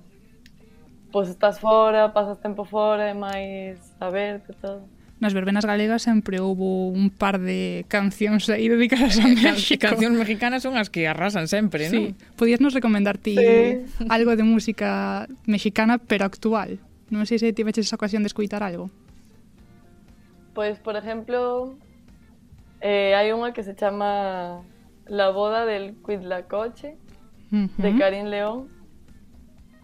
[1.14, 4.86] pues estás fora, pasas tempo fora, é máis a verte todo.
[5.20, 9.84] Nas verbenas galegas sempre houve un par de cancións aí dedicadas a México.
[9.84, 12.36] Cancións mexicanas son as que arrasan sempre, Sí, non?
[12.40, 13.84] podías nos recomendar ti Sí.
[14.08, 16.80] algo de música mexicana pero actual.
[17.12, 18.88] Non sei se tiveches esa ocasión de escuitar algo.
[20.56, 21.76] Pues, por ejemplo,
[22.80, 24.62] eh, hay una que se llama
[25.04, 26.96] La boda del Cuitlacoche,
[27.52, 27.98] de Ujú.
[27.98, 28.68] Karim León,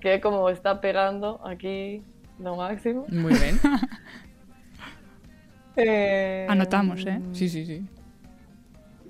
[0.00, 2.00] que como está pegando aquí
[2.38, 3.04] lo máximo.
[3.12, 3.60] Moi ben.
[5.76, 6.46] Eh...
[6.48, 7.20] Anotamos, eh?
[7.32, 7.86] Sí, sí, sí.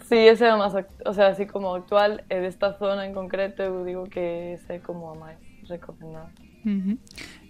[0.09, 3.67] Sí, ese é o máis, o sea, así como actual, e desta zona en concreto,
[3.67, 6.31] eu digo que ese é como a máis recomendado.
[6.63, 6.97] Uh -huh.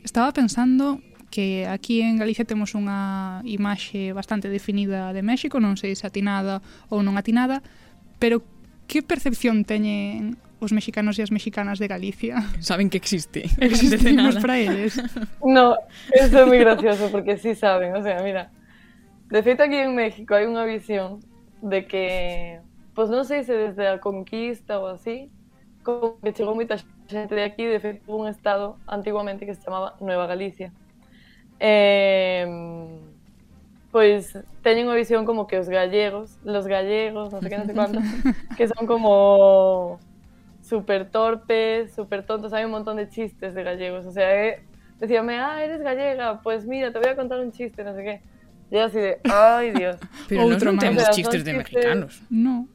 [0.01, 5.93] Estaba pensando que aquí en Galicia temos unha imaxe bastante definida de México, non sei
[5.93, 7.61] se atinada ou non atinada,
[8.17, 8.41] pero
[8.89, 12.41] que percepción teñen os mexicanos e as mexicanas de Galicia.
[12.65, 13.45] Saben que existe.
[13.61, 14.97] Existimos para eles.
[15.45, 15.77] No,
[16.09, 18.49] eso é moi gracioso, porque sí saben, o sea, mira,
[19.31, 21.19] de aquí en México hai unha visión
[21.59, 22.61] de que,
[22.95, 25.31] pois non sei se desde a conquista ou así,
[25.83, 26.79] como que chegou moita
[27.11, 30.71] xente de aquí, de hubo un estado antiguamente que se chamaba Nueva Galicia.
[31.59, 32.47] Eh,
[33.91, 37.77] pois teñen unha visión como que os gallegos, los gallegos, non sei que, non sei
[37.79, 37.99] cuánto,
[38.55, 39.99] que son como
[40.61, 44.63] súper torpes, súper tontos, hai un montón de chistes de gallegos, o sea, eh,
[45.01, 48.17] decíame, ah, eres gallega, pues mira, te voy a contar un chiste, no sé qué.
[48.71, 49.97] Yo así de, ay Dios.
[50.29, 52.19] Pero Outro non temos chistes de mexicanos.
[52.31, 52.67] No.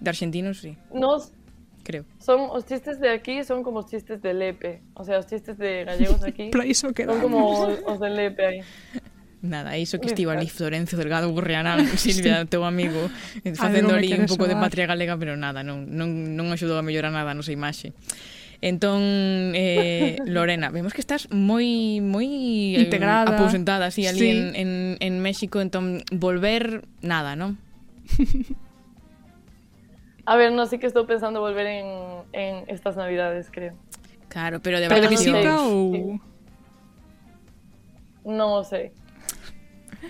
[0.00, 0.76] De argentinos, sí.
[0.92, 1.32] Nos,
[1.82, 2.04] creo.
[2.20, 5.56] Son os chistes de aquí son como os chistes de Lepe, o sea, os chistes
[5.56, 6.50] de gallegos aquí.
[6.52, 8.60] Para iso que Son como os, de Lepe aí.
[9.40, 12.52] Nada, iso que estiva ali Florencio Delgado Gurriarán, Silvia, sí.
[12.52, 13.08] teu amigo,
[13.56, 17.08] facendo ali un pouco de patria galega, pero nada, non, non, non axudou a mellorar
[17.08, 17.96] nada a nosa imaxe.
[18.62, 19.00] Entón,
[19.56, 22.28] eh, Lorena, vemos que estás moi moi
[22.76, 23.32] eh, Integrada.
[23.40, 24.28] aposentada así ali Sí.
[24.30, 24.70] en, en,
[25.00, 27.56] en México, entón volver nada, non?
[30.26, 31.86] A ver, no, sí que estoy pensando volver en,
[32.32, 33.74] en estas navidades, creo.
[34.28, 35.40] Claro, pero de Pero de vacacións.
[35.40, 36.20] visita ou...
[38.24, 38.92] No sé.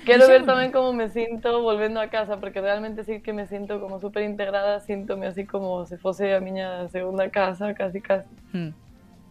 [0.04, 3.80] Quero ver tamén como me sinto volvendo a casa, porque realmente sí que me siento
[3.80, 8.28] como súper integrada, síntome así como se fuese a miña segunda casa, casi casi.
[8.52, 8.70] Hmm.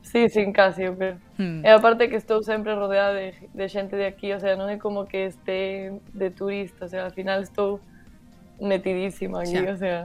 [0.02, 1.18] Sí, sin casi, pero...
[1.38, 1.64] Hmm.
[1.64, 4.78] E aparte que estou sempre rodeada de, de xente de aquí, o sea, non é
[4.80, 7.80] como que este de turista, o sea, al final estou
[8.60, 9.72] metidísima aquí, xa.
[9.72, 10.00] o sea...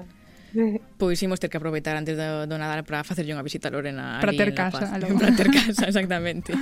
[1.01, 4.23] Pois imos ter que aproveitar antes do, do Nadal para facerlle unha visita a Lorena
[4.23, 6.55] Para ter casa Para ter casa, exactamente.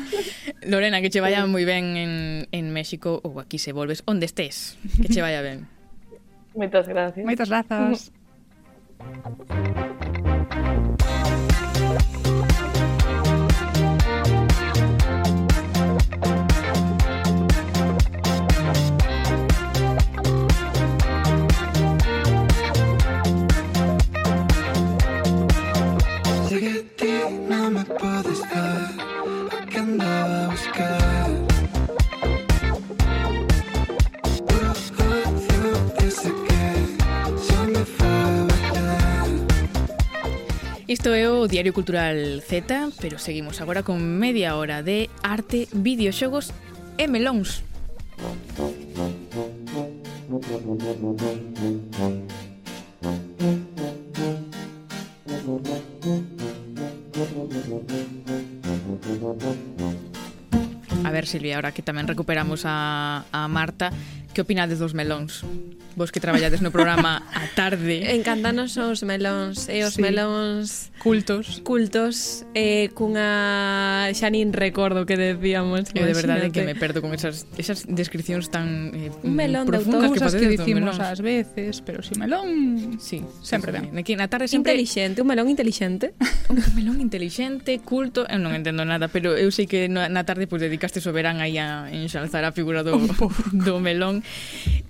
[0.65, 2.13] Lorena, que che vaya moi ben en,
[2.49, 5.69] en México ou aquí se volves, onde estés Que che vaya ben.
[6.53, 7.25] Moitas gracias.
[7.25, 8.13] Moitas grazas.
[40.93, 46.53] Isto é o Diario Cultural Z, pero seguimos agora con media hora de arte, videoxogos
[47.01, 47.65] e melóns.
[61.01, 63.97] A ver, Silvia, ahora que tamén recuperamos a, a Marta,
[64.37, 65.41] que opinades dos melóns?
[65.97, 68.09] vos que traballades no programa a tarde.
[68.19, 70.03] Encantanos os melóns e os sí.
[70.03, 71.61] melóns cultos.
[71.65, 75.91] Cultos eh, cunha xa nin recordo que decíamos.
[75.93, 80.11] Eu de verdade que me perdo con esas esas descricións tan eh, un melón profundas
[80.13, 83.85] de que que, que dicimos ás veces, pero si melón, sí, sempre sí, sí.
[83.91, 83.99] ben.
[83.99, 86.15] Aquí na tarde sempre inteligente, un melón inteligente.
[86.49, 90.63] un melón inteligente, culto, eu non entendo nada, pero eu sei que na tarde pois
[90.63, 92.97] pues, dedicaste o verán aí a enxalzar a figura do,
[93.53, 94.23] do melón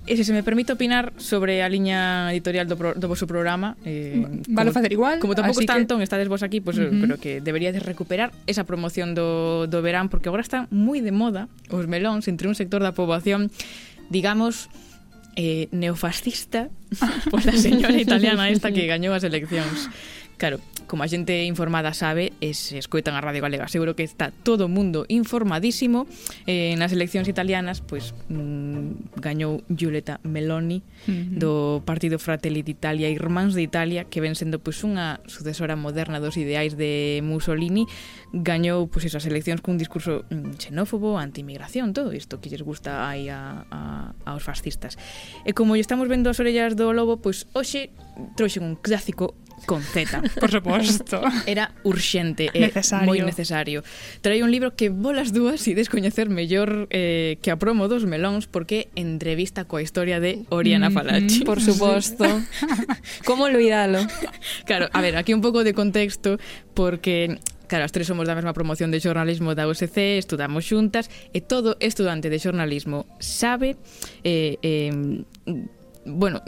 [0.02, 3.78] E se se me permite opinar sobre a liña editorial do, pro, do vosso programa
[3.86, 4.18] eh,
[4.50, 6.06] Vale facer igual Como tampouco está Antón, que...
[6.10, 7.02] estades vos aquí pues, eh, uh -huh.
[7.06, 11.46] Creo que deberíades recuperar esa promoción do, do verán Porque agora están moi de moda
[11.70, 13.54] os melóns Entre un sector da poboación
[14.10, 14.66] Digamos,
[15.38, 16.66] eh, neofascista
[17.30, 19.86] Por pues, a señora italiana esta que gañou as eleccións
[20.36, 24.28] Claro, como a xente informada sabe, e se escoitan a Radio Galega, seguro que está
[24.28, 26.04] todo o mundo informadísimo.
[26.44, 31.38] Eh, nas eleccións italianas, pois pues, mm, gañou Giulietta Meloni uh -huh.
[31.38, 31.52] do
[31.86, 36.18] Partido Fratelli d'Italia e Irmáns de Italia, que ven sendo pois pues, unha sucesora moderna
[36.18, 37.86] dos ideais de Mussolini,
[38.34, 43.08] gañou pois pues, esas eleccións cun discurso mm, xenófobo, anti-inmigración, todo isto que lles gusta
[43.08, 44.98] aí a, a, aos fascistas.
[45.46, 47.94] E como lle estamos vendo as orellas do lobo, pois hoxe
[48.36, 50.22] trouxen un clásico Con Z.
[50.40, 51.22] Por suposto.
[51.46, 53.06] Era urxente e eh, necesario.
[53.06, 53.86] moi necesario.
[54.20, 58.50] Traí un libro que bolas dúas e descoñecer mellor eh, que a promo dos melóns
[58.50, 60.96] porque entrevista coa historia de Oriana mm-hmm.
[60.98, 61.40] Falachi.
[61.46, 62.26] Por suposto.
[63.28, 64.02] Como olvidalo?
[64.66, 66.38] Claro, a ver, aquí un pouco de contexto
[66.74, 67.38] porque
[67.72, 71.80] claro, as tres somos da mesma promoción de xornalismo da USC, estudamos xuntas e todo
[71.80, 73.80] estudante de xornalismo sabe
[74.26, 74.92] eh, eh,
[76.04, 76.42] bueno,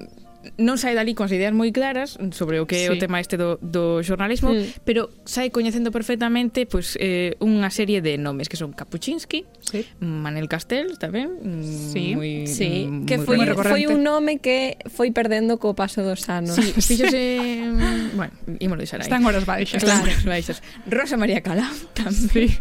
[0.58, 2.92] non sai dali con as ideas moi claras sobre o que é sí.
[2.92, 4.84] o tema este do, do xornalismo, mm.
[4.84, 9.86] pero sai coñecendo perfectamente pois pues, eh, unha serie de nomes que son Kapuczynski, sí.
[10.00, 12.04] Manel Castel tamén, mm, sí.
[12.14, 12.86] moi sí.
[12.88, 16.56] Mm, que foi, foi un nome que foi perdendo co paso dos anos.
[16.56, 17.72] Sí, fíxose,
[18.14, 19.08] bueno, ímolo deixar aí.
[19.08, 19.82] Están horas baixas.
[19.82, 20.60] Claro, baixas.
[20.86, 22.28] Rosa María Calá tamén.
[22.30, 22.52] Sí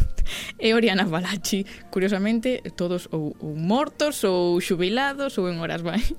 [0.59, 1.65] e Oriana Balachi.
[1.89, 6.17] Curiosamente, todos ou, ou mortos ou xubilados ou en horas baixas.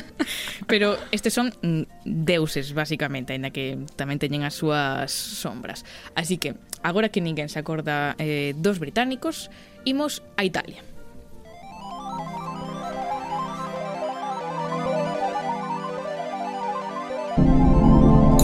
[0.70, 5.84] Pero estes son mm, deuses, basicamente, aínda que tamén teñen as súas sombras.
[6.16, 9.52] Así que, agora que ninguén se acorda eh, dos británicos,
[9.84, 10.82] imos a Italia.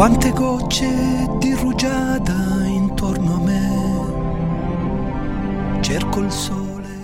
[0.01, 0.89] Quante gocce
[1.41, 3.70] di rugiada intorno a me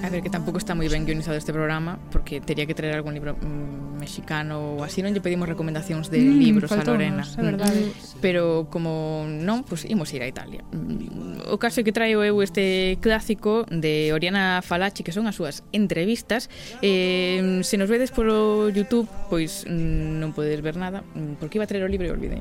[0.05, 3.18] A ver, que tampouco está moi ben guionizado este programa Porque tería que traer algún
[3.18, 7.27] libro mm, mexicano ou así non lle pedimos recomendacións de mm, libros a Lorena.
[7.27, 7.90] a verdade.
[7.90, 8.23] Mm.
[8.23, 10.62] pero como non, pois pues, imos ir a Italia.
[10.71, 15.66] Mm, o caso que traio eu este clásico de Oriana Falachi que son as súas
[15.75, 16.47] entrevistas
[16.81, 21.03] eh, se nos vedes polo Youtube pois mm, non podes ver nada
[21.42, 22.40] porque iba a traer o libro e olvidei.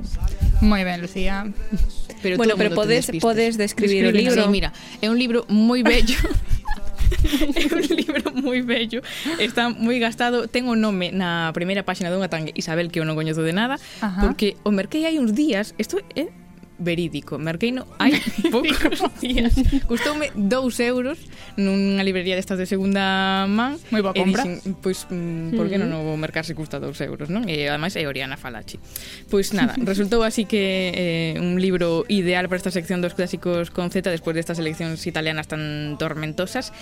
[0.61, 1.49] Moi ben, Lucía.
[2.21, 4.43] Pero bueno, pero podes, podes describir, describir o libro.
[4.43, 4.69] Sí, mira,
[5.01, 6.17] é un libro moi bello.
[7.59, 9.01] é un libro moi bello,
[9.39, 13.15] está moi gastado, ten o nome na primeira páxina dunha tan Isabel que eu non
[13.17, 14.21] coñezo de nada, Ajá.
[14.21, 16.44] porque o merquei hai uns días, isto é eh?
[16.77, 17.37] verídico.
[17.37, 18.19] Merqueino hai
[18.53, 19.55] poucos días.
[19.87, 21.17] Custoume 2 euros
[21.55, 23.79] nunha librería destas de segunda man.
[23.91, 24.43] Moi boa compra.
[24.43, 26.03] Dixen, pois, mm, por que non mm.
[26.03, 27.47] vou mercar se custa 2 euros, non?
[27.47, 28.79] E ademais é Oriana Falachi.
[29.31, 33.89] Pois nada, resultou así que eh, un libro ideal para esta sección dos clásicos con
[33.89, 36.75] Z despois destas eleccións italianas tan tormentosas.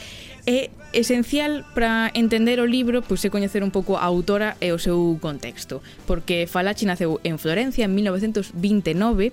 [0.43, 4.79] É esencial para entender o libro, pois é coñecer un pouco a autora e o
[4.81, 9.31] seu contexto, porque Falachi naceu en Florencia en 1929,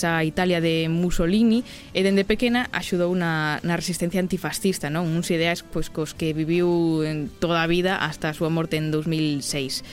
[0.00, 5.04] viaxes a Italia de Mussolini e dende pequena axudou na, na resistencia antifascista, non?
[5.06, 8.90] Uns ideais pois, cos que viviu en toda a vida hasta a súa morte en
[8.90, 9.84] 2006.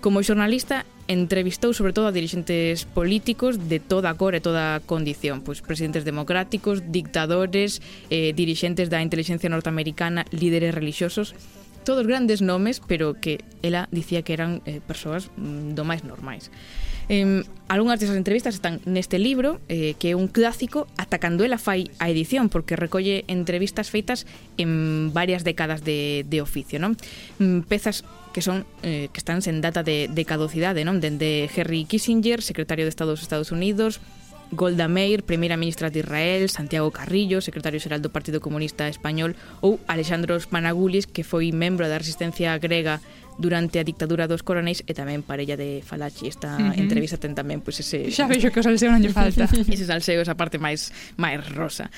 [0.00, 4.82] Como xornalista, entrevistou sobre todo a dirixentes políticos de toda a cor e toda a
[4.82, 11.34] condición, pois presidentes democráticos, dictadores, eh, dirixentes da inteligencia norteamericana, líderes religiosos,
[11.86, 16.50] todos grandes nomes, pero que ela dicía que eran eh, persoas mm, do máis normais.
[17.08, 21.58] Eh, algunhas desas entrevistas están neste libro, eh, que é un clásico ata cando ela
[21.58, 24.26] fai a edición, porque recolle entrevistas feitas
[24.58, 26.98] en varias décadas de, de oficio, non?
[27.38, 28.02] Mm, pezas
[28.34, 30.98] que son eh, que están sen data de, de caducidade, non?
[31.02, 34.02] Dende Henry Kissinger, secretario de Estado dos Estados Unidos,
[34.52, 39.82] Golda Meir, primeira ministra de Israel, Santiago Carrillo, secretario xeral do Partido Comunista Español ou
[39.90, 43.02] Alexandros Managulis, que foi membro da resistencia grega
[43.38, 46.28] durante a dictadura dos coronéis e tamén parella de Falachi.
[46.28, 46.80] Esta uh -huh.
[46.80, 49.48] entrevista ten tamén pois pues, ese Xa vexo que o salseo non lle falta.
[49.74, 51.92] ese salseo, esa parte máis máis rosa.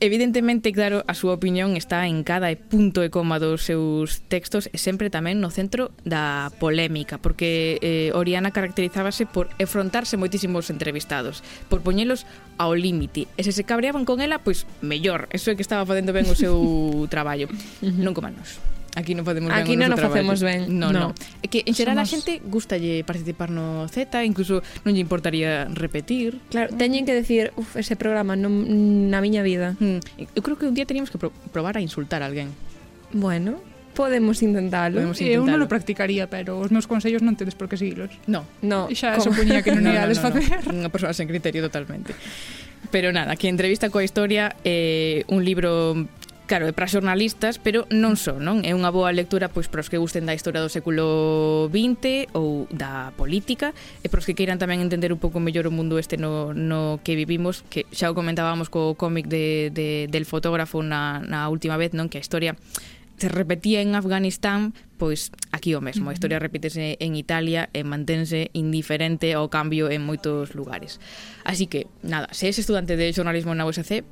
[0.00, 4.76] Evidentemente, claro, a súa opinión está en cada punto e coma dos seus textos e
[4.76, 11.80] sempre tamén no centro da polémica, porque eh, Oriana caracterizábase por enfrontarse moitísimos entrevistados, por
[11.86, 12.26] poñelos
[12.58, 13.30] ao límite.
[13.38, 16.36] E se se cabreaban con ela, pois mellor, eso é que estaba facendo ben o
[16.36, 16.58] seu
[17.14, 17.46] traballo.
[17.80, 18.58] non comanos.
[18.94, 20.70] Aquí non podemos ben Aquí non o facemos ben.
[20.70, 21.10] No, no.
[21.10, 21.18] no.
[21.42, 22.06] É que en xeral Somos...
[22.06, 26.38] a xente gustalle participar no Z, incluso non lle importaría repetir.
[26.54, 29.74] Claro, teñen que decir, uf, ese programa non na miña vida.
[29.82, 29.98] Mm.
[30.38, 32.54] Eu creo que un día teníamos que pro probar a insultar a alguén.
[33.10, 33.58] Bueno,
[33.98, 35.02] podemos intentalo.
[35.02, 35.42] Podemos intentalo.
[35.42, 38.14] Eu non lo practicaría, pero os meus consellos non tedes por que seguilos.
[38.30, 38.46] No.
[38.62, 38.86] no.
[38.94, 39.34] Xa ¿Cómo?
[39.34, 40.70] supoñía que non no, no, no, facer.
[40.70, 40.86] No.
[40.86, 42.14] Unha persoa sen criterio totalmente.
[42.94, 46.06] Pero nada, que entrevista coa historia é eh, un libro
[46.46, 48.60] Claro, é para xornalistas, pero non só, non?
[48.68, 52.68] É unha boa lectura pois para os que gusten da historia do século XX ou
[52.68, 53.72] da política
[54.04, 57.00] e para os que queiran tamén entender un pouco mellor o mundo este no, no
[57.00, 61.80] que vivimos, que xa o comentábamos co cómic de, de, del fotógrafo na, na última
[61.80, 62.12] vez, non?
[62.12, 62.60] Que a historia
[63.16, 68.52] se repetía en Afganistán, pois aquí o mesmo, a historia repítese en Italia e mantense
[68.52, 71.00] indiferente ao cambio en moitos lugares.
[71.40, 74.04] Así que, nada, se és estudante de xornalismo na USC,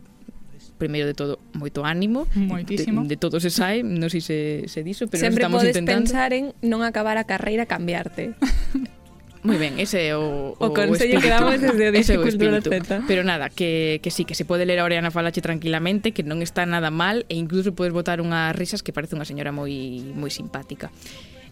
[0.83, 2.26] primeiro de todo, moito ánimo.
[2.35, 3.07] Moitísimo.
[3.07, 6.11] De, de todo se sai, non sei se, se diso, pero Sempre estamos podes intentando.
[6.11, 8.35] pensar en non acabar a carreira cambiarte.
[9.43, 12.70] Moi ben, ese é o, o, o consello que damos desde o ese o espírito.
[12.70, 13.07] Z.
[13.11, 16.43] Pero nada, que, que sí, que se pode ler a Oriana Falache tranquilamente, que non
[16.43, 20.30] está nada mal e incluso podes botar unhas risas que parece unha señora moi moi
[20.30, 20.95] simpática.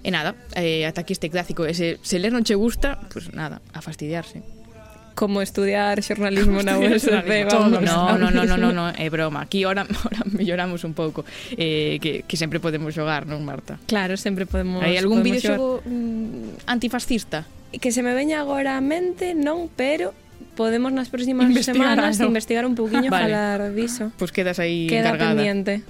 [0.07, 1.67] E nada, eh, ata aquí este clásico.
[1.67, 4.60] Ese, se ler non che gusta, pues nada, a fastidiarse
[5.15, 7.11] como estudiar xornalismo na USC
[7.51, 11.25] vamos, no, no, no, no, no, no, é broma aquí ora, ora melloramos un pouco
[11.57, 13.77] eh, que, que sempre podemos xogar, non Marta?
[13.87, 17.45] claro, sempre podemos hai algún videoxogo mm, antifascista?
[17.71, 20.11] que se me veña agora a mente non, pero
[20.59, 22.35] podemos nas próximas investigar, semanas algo.
[22.35, 23.31] investigar un pouquiño vale.
[23.31, 24.11] falar diso.
[24.19, 25.39] Pois pues quedas aí Queda encargada.
[25.39, 25.87] pendiente.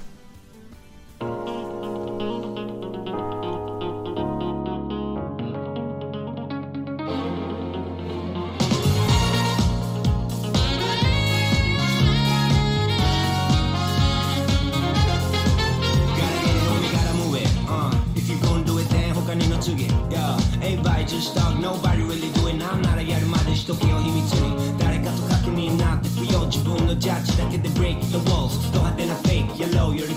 [21.10, 30.16] just talk, nobody really do it now ならやるまでしとけよ秘密に誰かと確認なんて不要自分のジャッジだけで break the walls ド派手な fake yellow より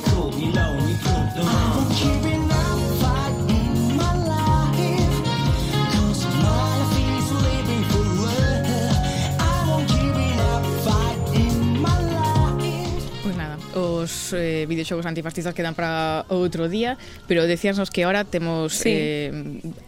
[14.14, 18.93] os eh, videoxogos antifascistas quedan para outro día, pero decíansnos que ahora temos sí.
[18.93, 19.34] eh,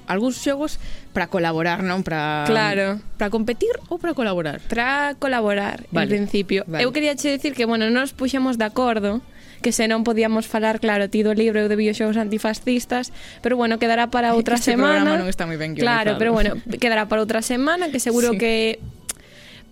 [0.10, 0.82] algúns xogos
[1.14, 2.02] para colaborar, non?
[2.02, 4.60] Para Claro, para competir ou para colaborar?
[4.66, 6.10] Para colaborar, vale.
[6.10, 6.66] en principio.
[6.66, 6.82] Vale.
[6.84, 9.22] Eu quería che dicir que, bueno, nos puxemos de acordo
[9.62, 13.14] que se non podíamos falar, claro, ti do libro eu de videoxogos antifascistas,
[13.46, 15.16] pero bueno, quedará para outra este semana.
[15.16, 18.42] non está moi ben Claro, pero bueno, quedará para outra semana, que seguro sí.
[18.42, 18.54] que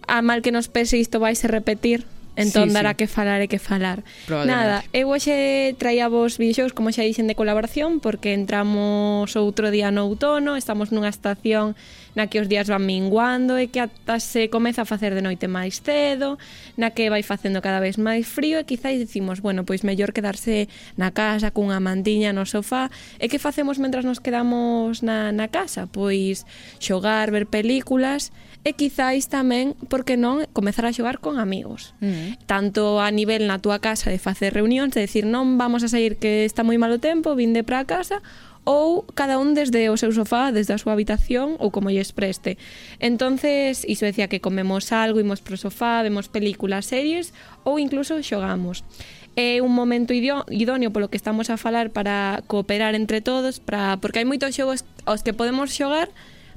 [0.07, 2.05] a mal que nos pese isto vais a repetir
[2.35, 3.03] Entón sí, dará sí.
[3.03, 4.01] que falar e que falar.
[4.27, 9.93] Nada, eu hoxe traía vos videoxogos como xa dixen de colaboración porque entramos outro día
[9.93, 11.77] no outono, estamos nunha estación
[12.13, 15.49] na que os días van minguando e que ata se comeza a facer de noite
[15.49, 16.37] máis cedo,
[16.77, 20.69] na que vai facendo cada vez máis frío e quizáis dicimos, bueno, pois mellor quedarse
[20.97, 22.89] na casa cunha mandiña no sofá.
[23.17, 25.89] E que facemos mentras nos quedamos na, na casa?
[25.89, 26.45] Pois
[26.77, 28.33] xogar, ver películas
[28.63, 31.91] e quizáis tamén, porque non, comezar a xogar con amigos.
[31.99, 32.29] Uh -huh.
[32.47, 36.15] Tanto a nivel na túa casa de facer reunións, de decir non vamos a sair
[36.15, 38.23] que está moi malo tempo, vinde para a casa,
[38.63, 42.55] ou cada un desde o seu sofá, desde a súa habitación ou como lles preste.
[43.03, 47.35] Entonces, iso decía que comemos algo, imos pro sofá, vemos películas, series
[47.67, 48.87] ou incluso xogamos.
[49.35, 54.23] É un momento idóneo polo que estamos a falar para cooperar entre todos, para porque
[54.23, 56.07] hai moitos xogos aos que podemos xogar,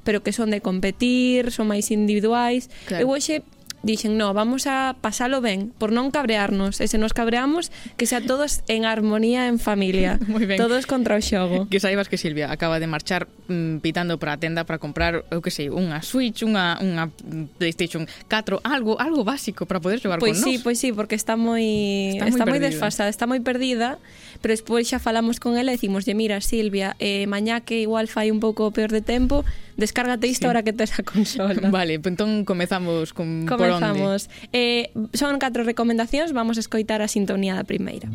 [0.07, 2.71] pero que son de competir, son máis individuais.
[2.87, 3.03] Claro.
[3.03, 3.43] Eu hoxe
[3.87, 8.19] dixen, no, vamos a pasalo ben, por non cabrearnos, e se nos cabreamos, que sea
[8.21, 10.19] todos en armonía en familia,
[10.61, 11.71] todos contra o xogo.
[11.71, 15.41] Que saibas que Silvia acaba de marchar mm, pitando para a tenda para comprar, eu
[15.41, 17.09] que sei, unha Switch, unha, unha
[17.57, 20.67] PlayStation 4, algo algo básico para poder xogar pois con sí, nós.
[20.67, 24.03] Pois sí, porque está moi está, está moi, moi desfasada, está moi perdida,
[24.43, 28.35] pero despois xa falamos con ela e dicimoslle, mira, Silvia, eh, mañá que igual fai
[28.35, 29.47] un pouco peor de tempo,
[29.77, 30.47] Descárgate isto sí.
[30.47, 31.69] ahora que tes a consola.
[31.71, 34.29] Vale, pues entón comezamos con comezamos.
[34.29, 34.49] por onde.
[34.53, 38.09] Eh, son catro recomendacións, vamos a escoitar a sintonía da primeira.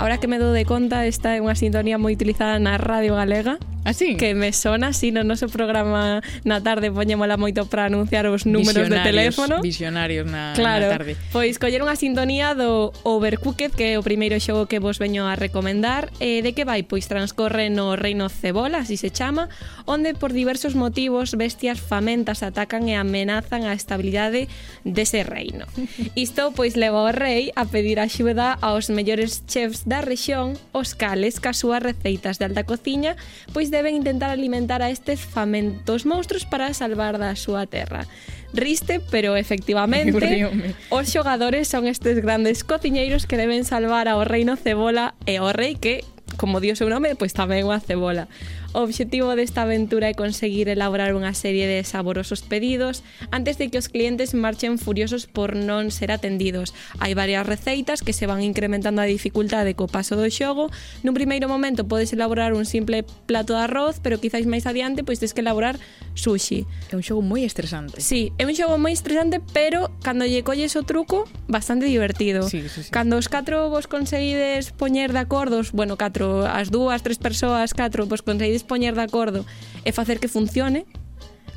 [0.00, 3.60] Ahora que me dou de conta, esta é unha sintonía moi utilizada na Radio Galega
[3.84, 4.16] ¿Ah, así?
[4.16, 8.92] Que me sona si no noso programa na tarde poñémola moito para anunciar os números
[8.92, 9.64] de teléfono.
[9.64, 11.16] Visionarios na, claro, na tarde.
[11.32, 15.34] Pois coller unha sintonía do Overcooked, que é o primeiro xogo que vos veño a
[15.34, 16.12] recomendar.
[16.20, 16.84] Eh, de que vai?
[16.84, 19.48] Pois transcorre no reino Cebola, así se chama,
[19.88, 24.52] onde por diversos motivos bestias famentas atacan e amenazan a estabilidade
[24.84, 25.64] dese reino.
[26.14, 31.40] Isto pois leva o rei a pedir axuda aos mellores chefs da rexión, os cales
[31.40, 33.16] ca súas receitas de alta cociña,
[33.56, 38.06] pois deben intentar alimentar a estes famentos monstruos para salvar da súa terra.
[38.52, 40.12] Riste, pero efectivamente
[40.90, 45.78] os xogadores son estes grandes cociñeiros que deben salvar ao reino cebola e ao rei
[45.78, 46.02] que,
[46.34, 48.26] como dio seu nome, pois tamén unha cebola.
[48.72, 53.02] O obxectivo desta aventura é conseguir elaborar unha serie de saborosos pedidos
[53.34, 56.70] antes de que os clientes marchen furiosos por non ser atendidos.
[57.02, 60.70] Hai varias receitas que se van incrementando a dificultade co paso do xogo.
[61.02, 65.18] Nun primeiro momento podes elaborar un simple plato de arroz, pero quizáis máis adiante pois
[65.18, 65.74] tens que elaborar
[66.14, 66.62] sushi.
[66.90, 67.98] É un xogo moi estresante.
[67.98, 72.46] Sí, é un xogo moi estresante, pero cando lle colles o truco, bastante divertido.
[72.46, 72.90] Sí, sí, sí.
[72.94, 78.06] Cando os catro vos conseguides poñer de acordos, bueno, catro, as dúas, tres persoas, catro,
[78.06, 79.46] vos conseguides podedes poñer de acordo
[79.84, 80.84] e facer que funcione,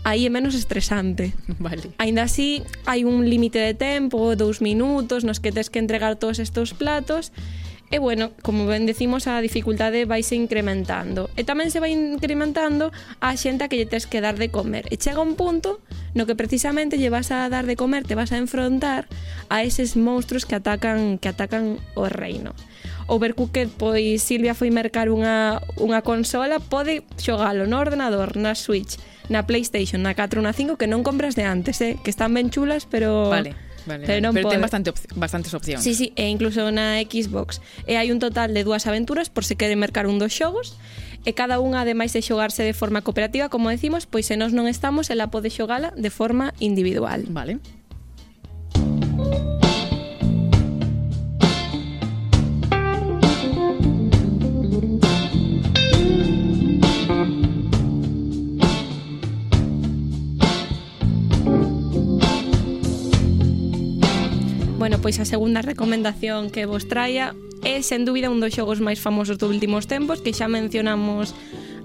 [0.04, 1.34] aí é menos estresante.
[1.60, 1.91] Vale.
[1.99, 6.39] Ainda así, hai un límite de tempo, dous minutos, nos que tes que entregar todos
[6.39, 7.32] estes platos,
[7.93, 11.30] E bueno, como ben decimos, a dificultade vaise incrementando.
[11.38, 12.89] E tamén se vai incrementando
[13.22, 14.89] a xente a que lle tes que dar de comer.
[14.89, 15.78] E chega un punto
[16.18, 19.06] no que precisamente lle vas a dar de comer, te vas a enfrontar
[19.45, 22.58] a eses monstruos que atacan que atacan o reino.
[23.08, 29.43] Overcooked pois Silvia foi mercar unha, unha consola pode xogalo no ordenador, na Switch, na
[29.43, 31.99] Playstation, na 4, na 5 que non compras de antes, eh?
[31.99, 33.30] que están ben chulas pero...
[33.30, 33.56] Vale.
[33.84, 34.56] Vale, pero, non pero pode.
[34.56, 35.84] ten bastante opci bastantes opcións.
[35.84, 37.60] Sí, sí, e incluso na Xbox.
[37.84, 40.80] E hai un total de dúas aventuras por se quere mercar un dos xogos
[41.28, 44.72] e cada unha ademais de xogarse de forma cooperativa, como decimos, pois se nós non
[44.72, 47.28] estamos, ela pode xogala de forma individual.
[47.28, 47.60] Vale.
[64.84, 67.31] Bueno, pois a segunda recomendación que vos traia
[67.63, 71.31] é sen dúbida un dos xogos máis famosos dos últimos tempos que xa mencionamos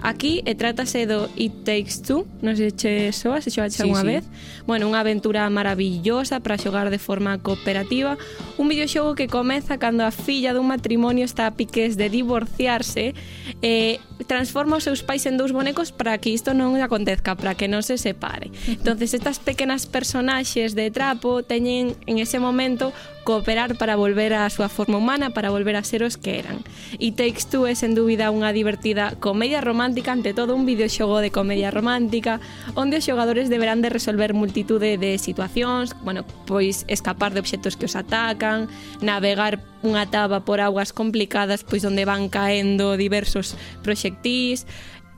[0.01, 4.03] Aquí e trátase do It Takes Two, non sei che soa, se xoaches sí, unha
[4.03, 4.07] sí.
[4.07, 4.23] vez.
[4.63, 8.15] Bueno, unha aventura maravillosa para xogar de forma cooperativa,
[8.55, 13.11] un videoxogo que comeza cando a filla dun matrimonio está a piques de divorciarse
[13.59, 17.67] e transforma os seus pais en dous bonecos para que isto non acontezca, para que
[17.67, 18.55] non se separe.
[18.79, 24.69] Entonces, estas pequenas personaxes de trapo teñen en ese momento cooperar para volver á súa
[24.69, 26.63] forma humana, para volver a ser os que eran.
[26.97, 31.29] E Takes Two é, sen dúbida, unha divertida comedia romántica, ante todo un videoxogo de
[31.29, 32.41] comedia romántica,
[32.73, 37.85] onde os xogadores deberán de resolver multitude de situacións, bueno, pois escapar de obxectos que
[37.85, 38.71] os atacan,
[39.03, 43.55] navegar unha taba por augas complicadas, pois onde van caendo diversos
[43.85, 44.67] proxectís,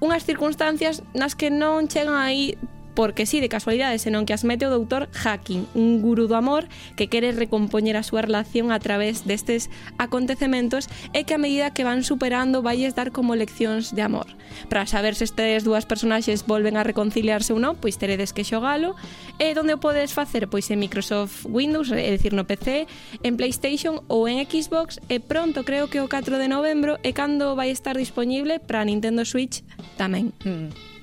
[0.01, 2.57] unhas circunstancias nas que non chegan aí
[2.93, 6.67] porque sí, de casualidade, senón que as mete o doutor Hacking, un gurú do amor
[6.95, 11.87] que quere recompoñer a súa relación a través destes acontecementos e que a medida que
[11.87, 14.27] van superando valles dar como leccións de amor.
[14.67, 18.99] Para saber se estes dúas personaxes volven a reconciliarse ou non, pois teredes que xogalo.
[19.39, 20.51] E onde o podes facer?
[20.51, 22.87] Pois en Microsoft Windows, é dicir, no PC,
[23.23, 27.55] en PlayStation ou en Xbox e pronto, creo que o 4 de novembro é cando
[27.55, 29.63] vai estar disponible para Nintendo Switch
[29.97, 30.35] tamén.
[30.43, 31.00] Mm.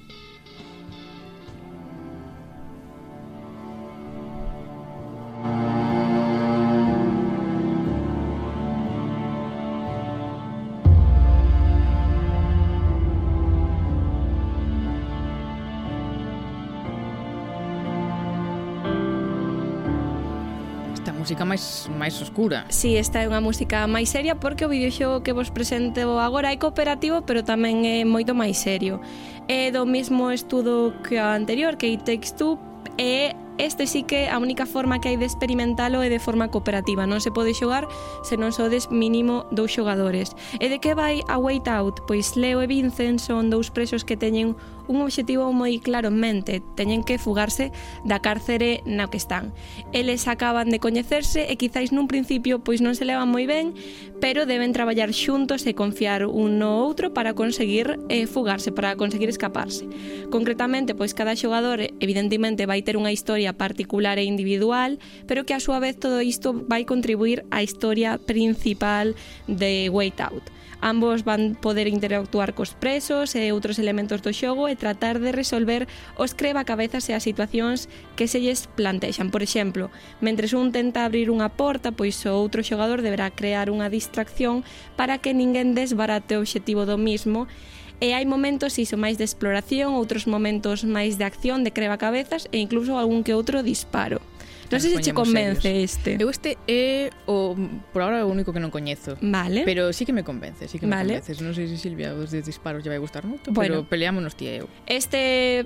[21.29, 22.65] música máis máis oscura.
[22.73, 26.49] Si, sí, esta é unha música máis seria porque o videoxogo que vos presento agora
[26.49, 28.97] é cooperativo, pero tamén é moito máis serio.
[29.45, 32.57] É do mesmo estudo que o anterior, que It Takes Two,
[32.97, 37.05] e este sí que a única forma que hai de experimentalo é de forma cooperativa.
[37.05, 37.85] Non se pode xogar
[38.25, 40.33] se non sodes mínimo dous xogadores.
[40.57, 42.09] E de que vai a Wait Out?
[42.09, 44.57] Pois Leo e Vincent son dous presos que teñen
[44.89, 47.71] un obxectivo moi claro en mente, teñen que fugarse
[48.09, 49.53] da cárcere na que están.
[49.93, 53.77] Eles acaban de coñecerse e quizáis nun principio pois non se levan moi ben,
[54.19, 59.29] pero deben traballar xuntos e confiar un no outro para conseguir eh, fugarse, para conseguir
[59.29, 59.87] escaparse.
[60.33, 65.63] Concretamente, pois cada xogador evidentemente vai ter unha historia particular e individual, pero que a
[65.63, 69.13] súa vez todo isto vai contribuir á historia principal
[69.47, 70.58] de Wait Out.
[70.81, 75.91] Ambos van poder interactuar cos presos e outros elementos do xogo e tratar de resolver
[76.15, 79.35] os crevacabezas e as situacións que se lles plantexan.
[79.35, 79.91] Por exemplo,
[80.23, 84.63] mentres un tenta abrir unha porta, pois o outro xogador deberá crear unha distracción
[84.95, 87.51] para que ninguén desbarate o obxectivo do mismo
[87.99, 92.47] e hai momentos iso máis de exploración, outros momentos máis de acción, de creva cabezas
[92.55, 94.23] e incluso algún que outro disparo.
[94.71, 96.17] Non sei se che convence este.
[96.21, 97.57] Eu este é o
[97.93, 99.17] por ahora o único que non coñezo.
[99.25, 99.65] Vale.
[99.65, 101.19] Pero sí que me convence, sí que me vale.
[101.19, 101.41] convences.
[101.41, 104.47] Non sei se Silvia os de disparos lle vai gustar moito, bueno, pero peleámonos ti
[104.49, 104.67] e eu.
[104.85, 105.65] Este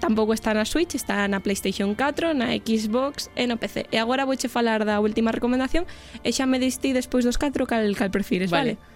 [0.00, 3.90] tampouco está na Switch, está na PlayStation 4, na Xbox e no PC.
[3.92, 5.84] E agora vouche falar da última recomendación
[6.22, 8.78] e xa me distí despois dos 4 cal, cal prefires, vale?
[8.78, 8.93] vale?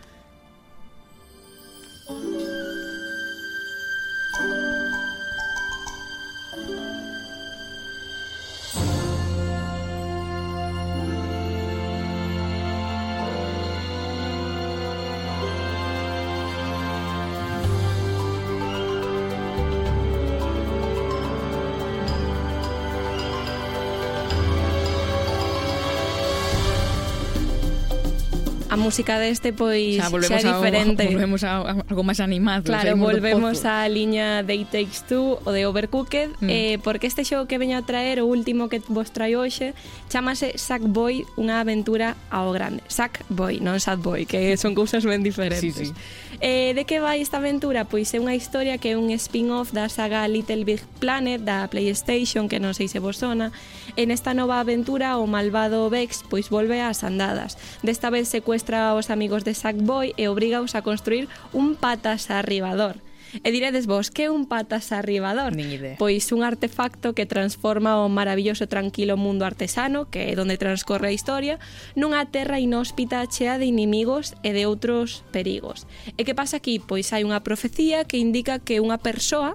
[28.89, 31.05] música deste pois xa, xa é diferente.
[31.05, 32.65] Ao, volvemos a, a algo máis animado.
[32.65, 36.49] Claro, volvemos á liña de It Takes Two o de Overcooked, mm.
[36.49, 39.77] eh, porque este xogo que veño a traer, o último que vos traio hoxe,
[40.09, 42.81] chamase Sackboy, unha aventura ao grande.
[42.89, 45.93] Sackboy, non Sadboy, que son cousas ben diferentes.
[45.93, 46.27] Sí, sí.
[46.41, 47.83] Eh, de que vai esta aventura?
[47.85, 52.47] Pois é unha historia que é un spin-off da saga Little Big Planet da Playstation,
[52.47, 53.51] que non sei se vos sona.
[53.99, 57.59] En esta nova aventura, o malvado Vex pois volve ás andadas.
[57.83, 63.03] Desta vez secuestra aos amigos de Sackboy e obrigaos a construir un patas arribador.
[63.45, 65.53] E diredes vos, que é un patas arribador?
[65.53, 66.01] Nin idea.
[66.01, 71.17] Pois un artefacto que transforma o maravilloso tranquilo mundo artesano, que é onde transcorre a
[71.17, 71.61] historia,
[71.93, 75.85] nunha terra inhóspita chea de inimigos e de outros perigos.
[76.17, 76.81] E que pasa aquí?
[76.81, 79.53] Pois hai unha profecía que indica que unha persoa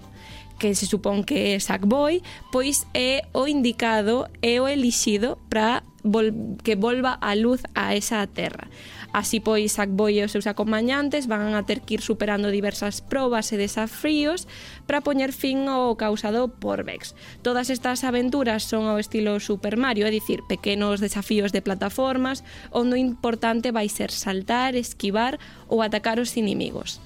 [0.62, 2.22] que se supón que é Sackboy,
[2.54, 8.22] pois é o indicado, é o elixido para vol que volva a luz a esa
[8.28, 8.70] terra.
[9.14, 13.54] Así pois, Sackboy e os seus acompañantes van a ter que ir superando diversas probas
[13.54, 14.50] e desafíos
[14.90, 17.14] para poñer fin ao causado por Vex.
[17.46, 22.42] Todas estas aventuras son ao estilo Super Mario, é dicir, pequenos desafíos de plataformas
[22.74, 25.38] onde o importante vai ser saltar, esquivar
[25.70, 26.98] ou atacar os inimigos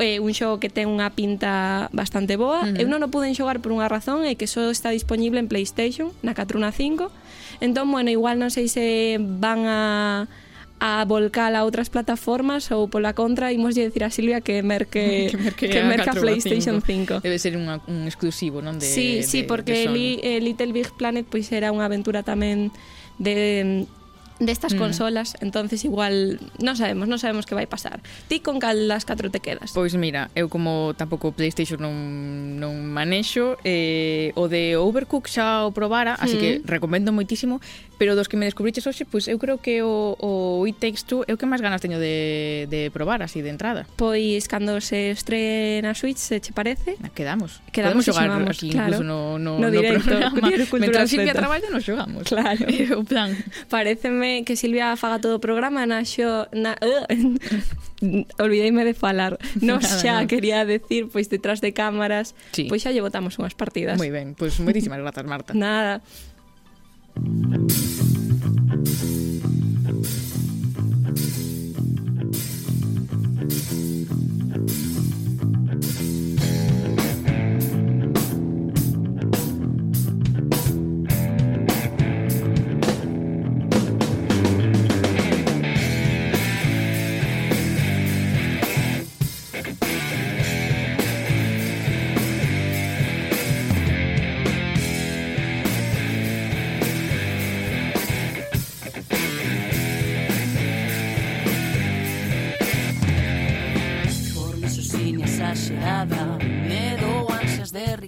[0.00, 2.64] é un xogo que ten unha pinta bastante boa.
[2.64, 2.80] Uh -huh.
[2.80, 6.14] Eu non o pude xogar por unha razón, é que só está disponible en PlayStation,
[6.24, 7.12] na 4 na 5.
[7.60, 9.80] Entón, bueno, igual non sei se van a
[10.80, 15.28] a volcala a outras plataformas ou pola contra imos lle decir a Silvia que merque
[15.32, 17.20] que merque, que merca PlayStation 5.
[17.20, 17.24] 5.
[17.24, 19.94] Debe ser unha, un exclusivo, non de Sí, de, sí, porque de Sony.
[19.94, 22.72] Li, eh, Little Big Planet pois era unha aventura tamén
[23.20, 23.84] de
[24.40, 24.80] destas de mm.
[24.80, 28.00] consolas, entonces igual non sabemos, non sabemos que vai pasar.
[28.26, 29.76] Ti con cal das catro te quedas?
[29.76, 31.92] Pois mira, eu como tampouco PlayStation non,
[32.56, 36.24] non manexo, eh, o de Overcook xa o probara, mm.
[36.24, 36.66] así que mm.
[36.66, 37.60] recomendo moitísimo
[38.00, 41.28] pero dos que me descubriches hoxe, pois eu creo que o, o It Takes Two
[41.28, 43.84] é o que máis ganas teño de, de probar así de entrada.
[44.00, 46.96] Pois cando se estrena Switch, se che parece?
[47.04, 47.60] Ah, quedamos.
[47.68, 48.96] Quedamos Podemos xogar aquí claro.
[48.96, 50.16] incluso no, no, no directo.
[50.16, 50.64] No programa.
[50.80, 52.24] Mentras Silvia traballa, nos xogamos.
[52.24, 52.64] Claro.
[52.96, 53.36] o plan.
[53.68, 56.48] Pareceme que Silvia faga todo o programa, naxo...
[56.56, 56.80] Na,
[58.40, 59.36] olvideime de falar.
[59.60, 60.28] Nos Nada, xa no.
[60.28, 62.64] quería decir, pois detrás de cámaras, sí.
[62.64, 64.00] pois xa lle botamos unhas partidas.
[64.00, 65.52] Moi ben, pois moitísimas grazas, Marta.
[65.52, 66.00] Nada.
[67.16, 68.09] Thank you.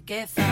[0.02, 0.42] riqueza.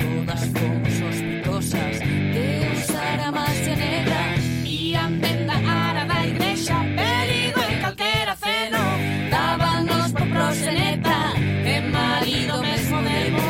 [0.00, 4.20] Todas fomos sospitosas de usar a magia negra
[4.64, 6.74] e a menda ara da igrexa.
[6.96, 8.84] Perigo en calquera ceno,
[9.30, 11.36] dábanos por proxeneta
[11.68, 13.44] e marido mesmo demo.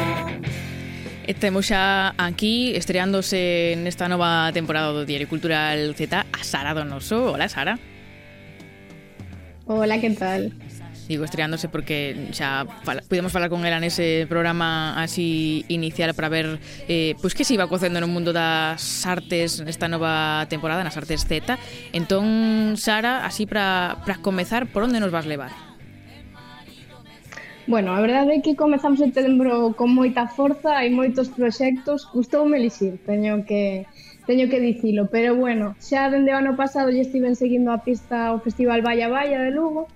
[1.27, 7.31] E temos xa aquí estreándose nesta nova temporada do Diario Cultural Z a Sara Donoso.
[7.33, 7.79] Hola, Sara.
[9.67, 10.53] Hola, que tal?
[11.09, 16.57] Digo estreándose porque xa fala, podemos falar con ela nese programa así inicial para ver
[16.89, 21.29] eh, pois que se iba cocendo no mundo das artes nesta nova temporada, nas artes
[21.29, 21.61] Z.
[21.93, 25.53] Entón, Sara, así para comezar, por onde nos vas levar?
[27.67, 33.01] Bueno, a verdade é que comezamos setembro con moita forza, hai moitos proxectos, gustoume elixir,
[33.09, 33.89] teño que
[34.29, 38.33] teño que dicilo, pero bueno, xa dende o ano pasado lle estiven seguindo a pista
[38.33, 39.89] ao Festival Valla Valla de Lugo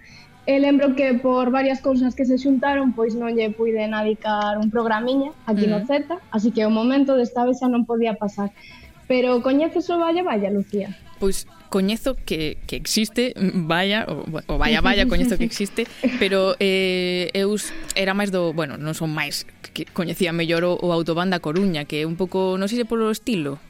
[0.49, 4.73] E lembro que por varias cousas que se xuntaron, pois non lle puiden adicar un
[4.73, 5.73] programiña aquí mm.
[5.77, 8.49] no Z, así que o momento desta vez xa non podía pasar.
[9.05, 10.97] Pero coñeces o Valla Valla, Lucía?
[11.21, 15.85] Pois coñezo que, que existe, vaya, o, o vaya vaya, coñezo que existe,
[16.17, 17.53] pero eh, eu
[17.93, 19.45] era máis do, bueno, non son máis,
[19.77, 23.13] que coñecía mellor o, o Autobanda Coruña, que é un pouco, non sei se polo
[23.13, 23.61] estilo,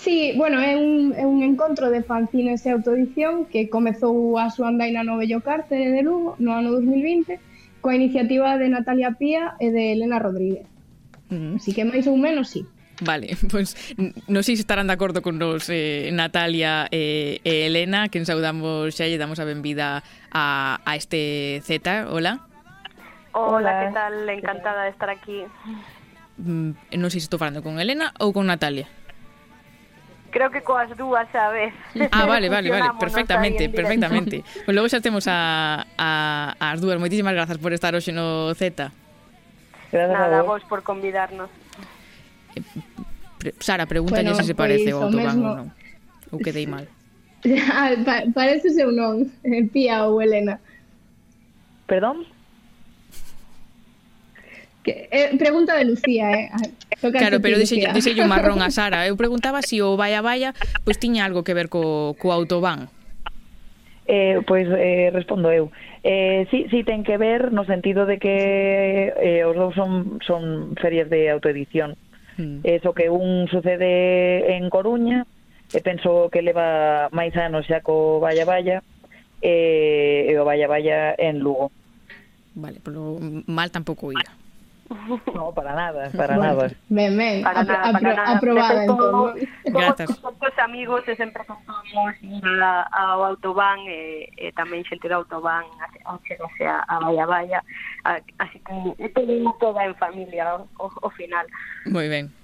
[0.00, 4.72] Sí, bueno, é un, é un encontro de fanzines e autoedición que comezou a súa
[4.72, 7.36] andaina no Bello Cárcere de Lugo no ano 2020
[7.84, 10.64] coa iniciativa de Natalia Pía e de Elena Rodríguez.
[11.28, 11.60] Mm.
[11.60, 12.64] Así que máis ou menos sí.
[13.04, 17.68] Vale, pois pues, non sei se estarán de acordo con nos eh, Natalia eh, e
[17.68, 20.00] Elena, que saudamos xa e damos a benvida
[20.32, 22.08] a, a este Z.
[22.08, 22.48] Hola.
[23.36, 24.14] Hola, Hola, que tal?
[24.32, 25.44] Encantada de estar aquí.
[26.40, 28.88] Mm, non sei se estou falando con Elena ou con Natalia.
[30.30, 31.74] Creo que coas dúas a vez.
[32.12, 34.42] Ah, vale, vale, vale, perfectamente, perfectamente.
[34.42, 37.02] Pois pues logo xa temos a, a, as dúas.
[37.02, 38.94] Moitísimas grazas por estar hoxe no Z.
[39.90, 41.50] Gracias Nada, a vos por convidarnos.
[42.54, 42.62] Eh,
[43.38, 45.68] pre Sara, pregúntalle bueno, se se parece pois, o autobán ou non.
[46.30, 46.86] Ou quedei mal.
[47.72, 50.60] Ah, pa parece seu non, eh, Pía ou Elena.
[51.88, 52.28] Perdón?
[54.82, 56.50] Que, eh, pregunta de Lucía, eh.
[57.00, 59.04] Toca claro, pero dixe, dixe un marrón a Sara.
[59.06, 59.10] Eh.
[59.10, 62.32] Eu preguntaba se si o Vaya Vaya pois pues, tiña algo que ver co, co
[62.32, 62.88] autobán.
[64.06, 65.70] Eh, pois pues, eh, respondo eu.
[66.02, 70.74] Eh, sí, sí ten que ver no sentido de que eh, os dous son, son
[70.80, 71.96] ferias de autoedición.
[72.36, 72.64] Mm.
[72.64, 75.26] Eso que un sucede en Coruña,
[75.72, 78.80] e penso que leva máis anos xa co vaya vaya,
[79.44, 81.68] e, eh, e o vaya vaya en Lugo.
[82.56, 84.39] Vale, pero mal tampouco ira.
[85.34, 86.70] No, para nada, para bueno, nada.
[86.88, 88.36] Ben, ben, para apro nada, para apro nada.
[88.36, 89.34] aprobada entón.
[89.64, 90.18] Gracias.
[90.18, 92.14] Con amigos e sempre contamos
[92.62, 97.24] a, ao autobán e, e tamén xente do autobán a chegarse a, a Valla eh,
[97.24, 97.60] eh, Baia.
[98.04, 101.46] A, ah, así que pedimos toda en familia o, o final.
[101.86, 102.34] Moi ben.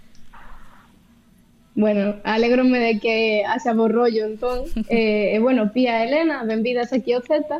[1.76, 4.64] Bueno, alegrome de que haxa bo rollo entón.
[4.88, 7.58] eh, e bueno, Pía e Elena, benvidas aquí ao Z.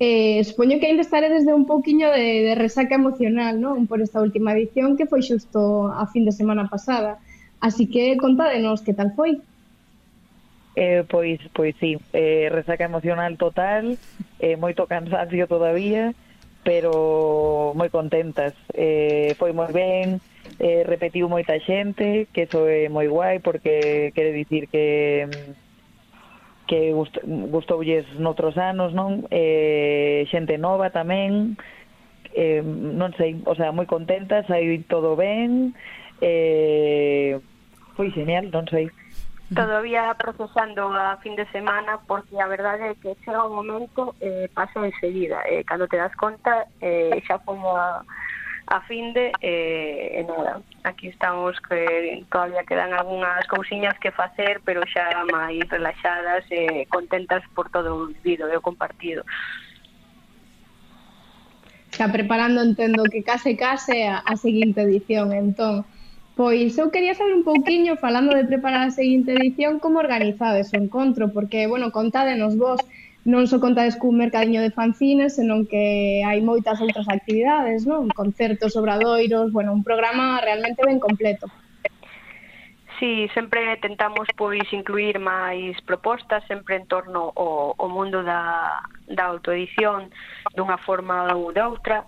[0.00, 3.90] Eh, supoño que ainda estaredes de un pouquiño de, de resaca emocional, non?
[3.90, 7.18] Por esta última edición que foi xusto a fin de semana pasada.
[7.58, 9.42] Así que contádenos que tal foi.
[10.78, 13.98] Eh, pois, pois sí, eh, resaca emocional total,
[14.38, 16.14] eh, moito cansancio todavía,
[16.62, 18.54] pero moi contentas.
[18.78, 20.22] Eh, foi moi ben,
[20.62, 25.67] eh, repetiu moita xente, que iso é moi guai, porque quere dicir que mm,
[26.68, 29.26] que gust, gustoulles noutros anos, non?
[29.32, 31.56] Eh, xente nova tamén,
[32.36, 35.72] eh, non sei, o sea, moi contenta, sai todo ben,
[36.20, 37.40] eh,
[37.96, 38.92] foi genial, non sei.
[39.48, 44.46] Todavía procesando a fin de semana porque a verdade é que chega un momento eh,
[44.52, 48.04] pasa enseguida, eh, cando te das conta eh, xa como a
[48.70, 54.60] a fin de eh, e nada, aquí estamos que todavía quedan algunhas cousiñas que facer,
[54.60, 59.24] pero xa máis relaxadas e eh, contentas por todo o vivido e o compartido.
[61.88, 65.88] Está preparando, entendo, que case case a, a seguinte edición, entón.
[66.36, 70.76] Pois eu quería saber un pouquiño, falando de preparar a seguinte edición, como organizades o
[70.76, 72.78] encontro, porque, bueno, contádenos vos,
[73.26, 78.06] non só contades cun mercadiño de fanzines, senón que hai moitas outras actividades, non?
[78.14, 81.50] Concertos, obradoiros, bueno, un programa realmente ben completo.
[82.98, 89.30] Sí, sempre tentamos pois incluir máis propostas sempre en torno ao, ao mundo da, da
[89.30, 90.10] autoedición
[90.54, 92.06] dunha forma ou outra,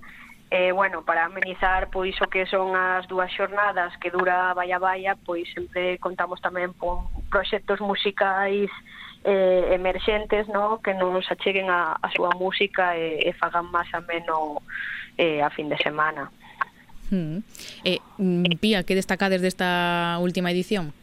[0.52, 5.14] Eh, bueno, para amenizar pois o que son as dúas xornadas que dura vaya vaya,
[5.14, 8.66] pois sempre contamos tamén con proxectos musicais
[9.24, 10.80] eh, emerxentes no?
[10.82, 14.64] que nos acheguen a, a súa música e, e fagan máis ameno
[15.18, 16.32] eh, a fin de semana.
[17.10, 17.42] Hmm.
[17.84, 18.44] Eh, mm.
[18.46, 20.94] Eh, Pía, que destacades desta última edición?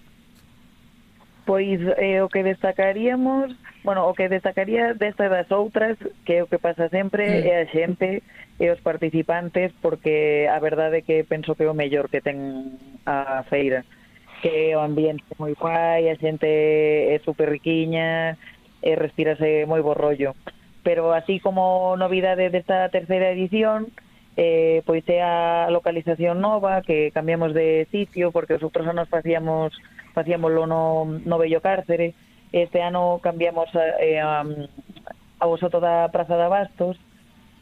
[1.45, 5.95] Pois eh, o que destacaríamos, bueno, o que destacaría destas das outras,
[6.25, 7.47] que é o que pasa sempre, mm.
[7.47, 8.23] é a xente
[8.57, 12.75] e os participantes, porque a verdade é que penso que é o mellor que ten
[13.05, 13.85] a feira
[14.41, 18.37] que o ambiente moi guai, a xente é super riquiña,
[18.81, 20.35] e respirase moi bo rollo.
[20.85, 23.91] Pero así como novidade desta terceira edición,
[24.37, 29.73] eh, pois é a localización nova, que cambiamos de sitio, porque os outros anos facíamos
[30.13, 32.13] facíamoslo no, no Bello Cárcere,
[32.53, 34.45] este ano cambiamos a, eh, a,
[35.41, 36.97] ao soto da Praza de Abastos,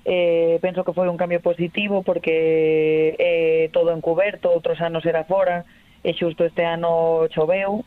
[0.06, 5.66] eh, penso que foi un cambio positivo porque eh, todo encuberto, outros anos era fora,
[6.06, 7.82] e xusto este ano choveu,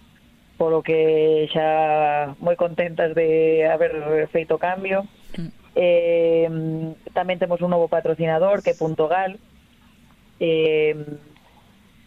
[0.58, 5.06] polo que xa moi contentas de haber feito cambio.
[5.38, 5.50] Mm.
[5.78, 6.50] Eh,
[7.14, 9.38] tamén temos un novo patrocinador que é Punto Gal.
[10.42, 10.98] Eh,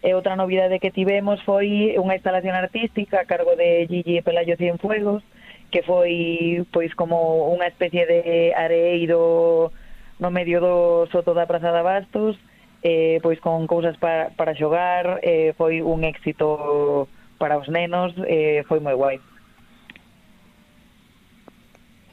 [0.03, 5.23] e outra novidade que tivemos foi unha instalación artística a cargo de Gigi Pelayo Cienfuegos,
[5.71, 9.71] que foi pois como unha especie de areeiro
[10.19, 10.75] no medio do
[11.07, 12.35] soto da Praza de Abastos,
[12.83, 17.07] eh, pois con cousas para, para xogar, eh, foi un éxito
[17.37, 19.17] para os nenos, eh, foi moi guai.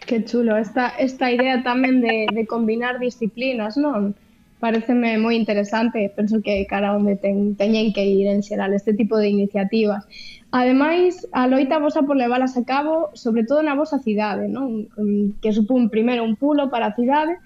[0.09, 4.17] Que chulo, esta, esta idea tamén de, de combinar disciplinas, non?
[4.59, 9.21] Pareceme moi interesante, penso que cara onde ten, teñen que ir en xeral este tipo
[9.21, 10.09] de iniciativas.
[10.51, 14.89] Ademais, a loita vosa por leválas a cabo, sobre todo na vosa cidade, non?
[14.97, 17.37] Mm, que supón primeiro un pulo para a cidade,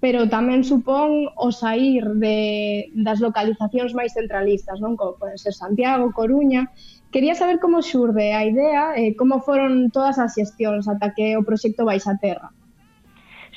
[0.00, 4.94] pero tamén supón o sair de, das localizacións máis centralistas, non?
[4.94, 6.70] Como pode ser Santiago, Coruña.
[7.10, 11.42] Quería saber como xurde a idea e como foron todas as xestións ata que o
[11.42, 12.54] proxecto vais a terra.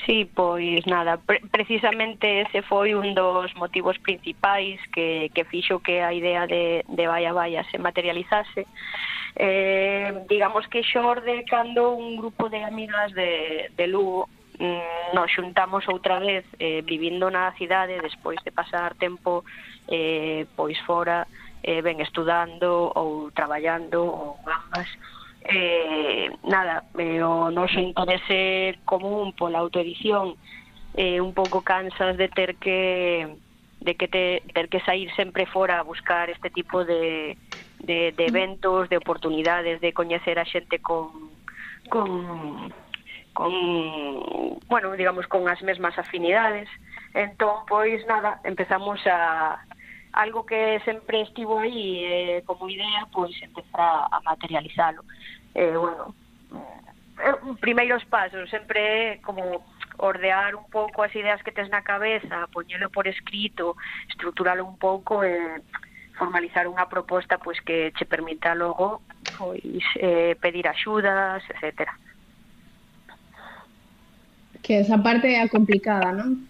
[0.06, 6.02] Sí, pois nada, pre precisamente ese foi un dos motivos principais que, que fixo que
[6.02, 8.66] a idea de, de Vaya Vaya se materializase.
[9.38, 14.26] Eh, digamos que xorde cando un grupo de amigas de, de Lugo
[14.62, 19.42] Mm, nos xuntamos outra vez eh, vivindo na cidade despois de pasar tempo
[19.90, 21.26] eh, pois fora
[21.66, 24.86] eh, ben estudando ou traballando ou ambas
[25.50, 30.38] eh, nada, eh, o noso interese común pola autoedición
[30.94, 33.34] eh, un pouco cansas de ter que
[33.82, 37.34] de que te, ter que sair sempre fora a buscar este tipo de,
[37.82, 41.34] de, de eventos, de oportunidades, de coñecer a xente con,
[41.90, 42.70] con
[43.34, 46.70] con, bueno, digamos, con as mesmas afinidades.
[47.14, 49.60] Entón, pois, nada, empezamos a
[50.14, 55.04] algo que sempre estivo aí eh, como idea, pois empezar a materializalo.
[55.56, 56.14] Eh, bueno,
[56.52, 59.64] eh, eh primeiros pasos, sempre como
[59.98, 63.78] ordear un pouco as ideas que tes na cabeza, poñelo por escrito,
[64.10, 65.62] estruturalo un pouco e eh,
[66.18, 69.02] formalizar unha proposta pois que che permita logo
[69.38, 71.96] pois eh, pedir axudas, etcétera.
[74.62, 76.46] Que esa parte é a complicada, non?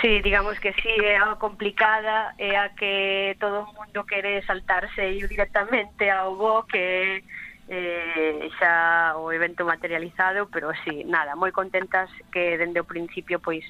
[0.00, 5.02] Sí, digamos que sí, é a complicada, é a que todo o mundo quere saltarse
[5.02, 7.26] e ir directamente ao bo que
[7.68, 13.66] eh, xa o evento materializado, pero sí, nada, moi contentas que dende o principio pois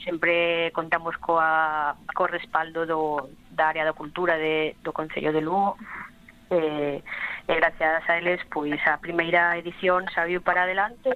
[0.00, 5.76] sempre contamos coa, co respaldo do, da área da cultura de, do Concello de Lugo
[6.50, 7.02] eh,
[7.48, 11.10] e gracias a eles pois a primeira edición xa viu para adelante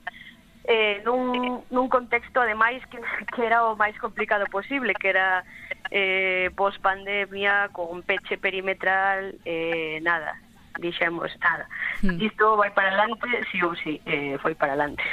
[0.65, 2.99] eh, nun, nun contexto ademais que,
[3.35, 5.45] que era o máis complicado posible, que era
[5.91, 10.37] eh, post pandemia, con peche perimetral, eh, nada,
[10.81, 11.69] dixemos nada.
[12.03, 12.19] Hmm.
[12.19, 15.05] Isto vai para adelante, si ou si, eh, foi para adelante.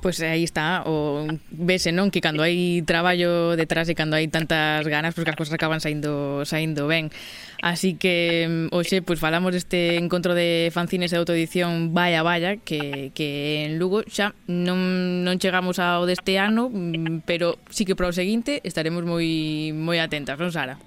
[0.00, 4.30] Pois pues aí está, o vese non que cando hai traballo detrás e cando hai
[4.30, 7.10] tantas ganas, pois pues, que as cousas acaban saindo saindo ben.
[7.60, 13.10] Así que hoxe pois pues, falamos deste encontro de fanzines de autoedición Vaya Vaya que,
[13.12, 16.70] que en Lugo xa non, non chegamos ao deste ano,
[17.26, 20.78] pero sí que para o seguinte estaremos moi moi atentas, non Sara?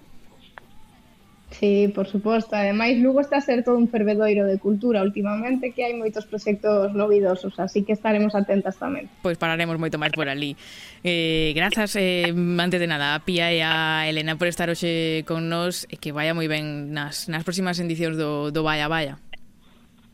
[1.52, 2.56] Sí, por suposto.
[2.56, 6.96] Ademais, Lugo está a ser todo un fervedoiro de cultura últimamente que hai moitos proxectos
[6.96, 9.12] novidosos, así que estaremos atentas tamén.
[9.20, 10.56] Pois pararemos moito máis por ali.
[11.04, 15.52] Eh, grazas, eh, antes de nada, a Pía e a Elena por estar hoxe con
[15.52, 19.20] nós e que vaya moi ben nas, nas próximas edicións do, do Vaya Vaya.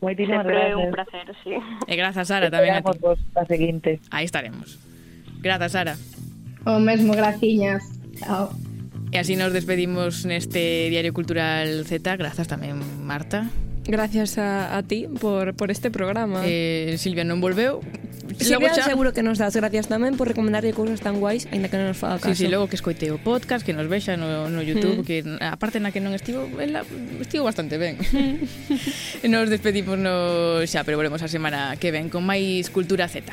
[0.02, 0.78] Moitísimas Sempre gracias.
[0.78, 1.54] un placer, sí.
[1.86, 2.98] E grazas, Sara, tamén a ti.
[2.98, 4.02] Vos a seguinte.
[4.10, 4.78] Aí estaremos.
[5.38, 5.94] Grazas, Sara.
[6.66, 7.86] O mesmo, graciñas.
[8.18, 8.50] Chao.
[9.08, 12.04] E así nos despedimos neste Diario Cultural Z.
[12.20, 13.48] Grazas tamén, Marta.
[13.88, 16.44] Gracias a, a ti por, por este programa.
[16.44, 17.80] Eh, Silvia non volveu.
[18.36, 18.84] Silvia, xa...
[18.84, 21.96] seguro que nos das gracias tamén por recomendarlle cousas tan guais, aínda que non nos
[21.96, 22.36] faga caso.
[22.36, 25.04] Sí, sí, logo que escoite o podcast, que nos vexa no, no YouTube, mm.
[25.08, 26.84] que a parte na que non estivo, ela,
[27.16, 27.96] estivo bastante ben.
[27.96, 28.44] Mm.
[29.32, 33.32] nos despedimos no xa, pero volvemos a semana que ven con máis Cultura Z.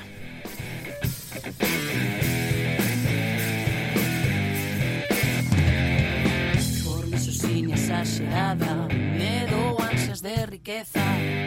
[8.02, 11.00] exagerada, medo, ansias de riqueza,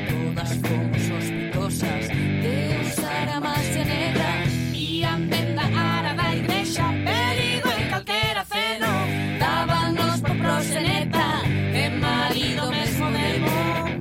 [0.08, 4.44] todas fomos sospitosas de usar a magia negra.
[4.74, 11.42] E a venda ara da igrexa, perigo en calquera ceno, dábanos por proxeneta,
[11.74, 13.98] e marido mesmo demo.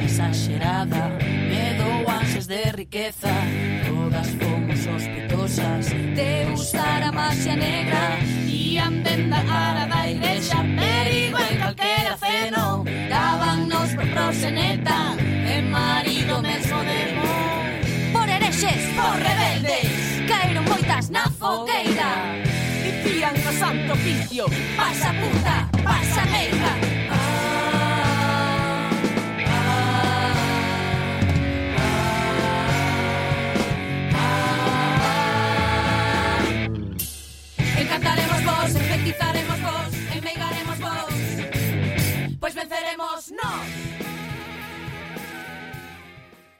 [0.00, 1.27] exagerada
[2.48, 3.28] de riqueza.
[3.86, 8.18] Todas fomos De Te a magia negra.
[8.48, 16.78] E andenda la da igrexa Perigo en calquera ceno Dábanos por proseneta E marido mesmo
[16.90, 20.28] demo Por herexes, por rebeldes.
[20.28, 22.10] Caeron moitas na fogueira.
[22.82, 24.46] Dicían no santo oficio
[24.76, 26.97] Pasa puta, pasa meiga
[39.08, 40.78] Conquistaremos vos, e vos
[42.38, 43.77] Pois venceremos nós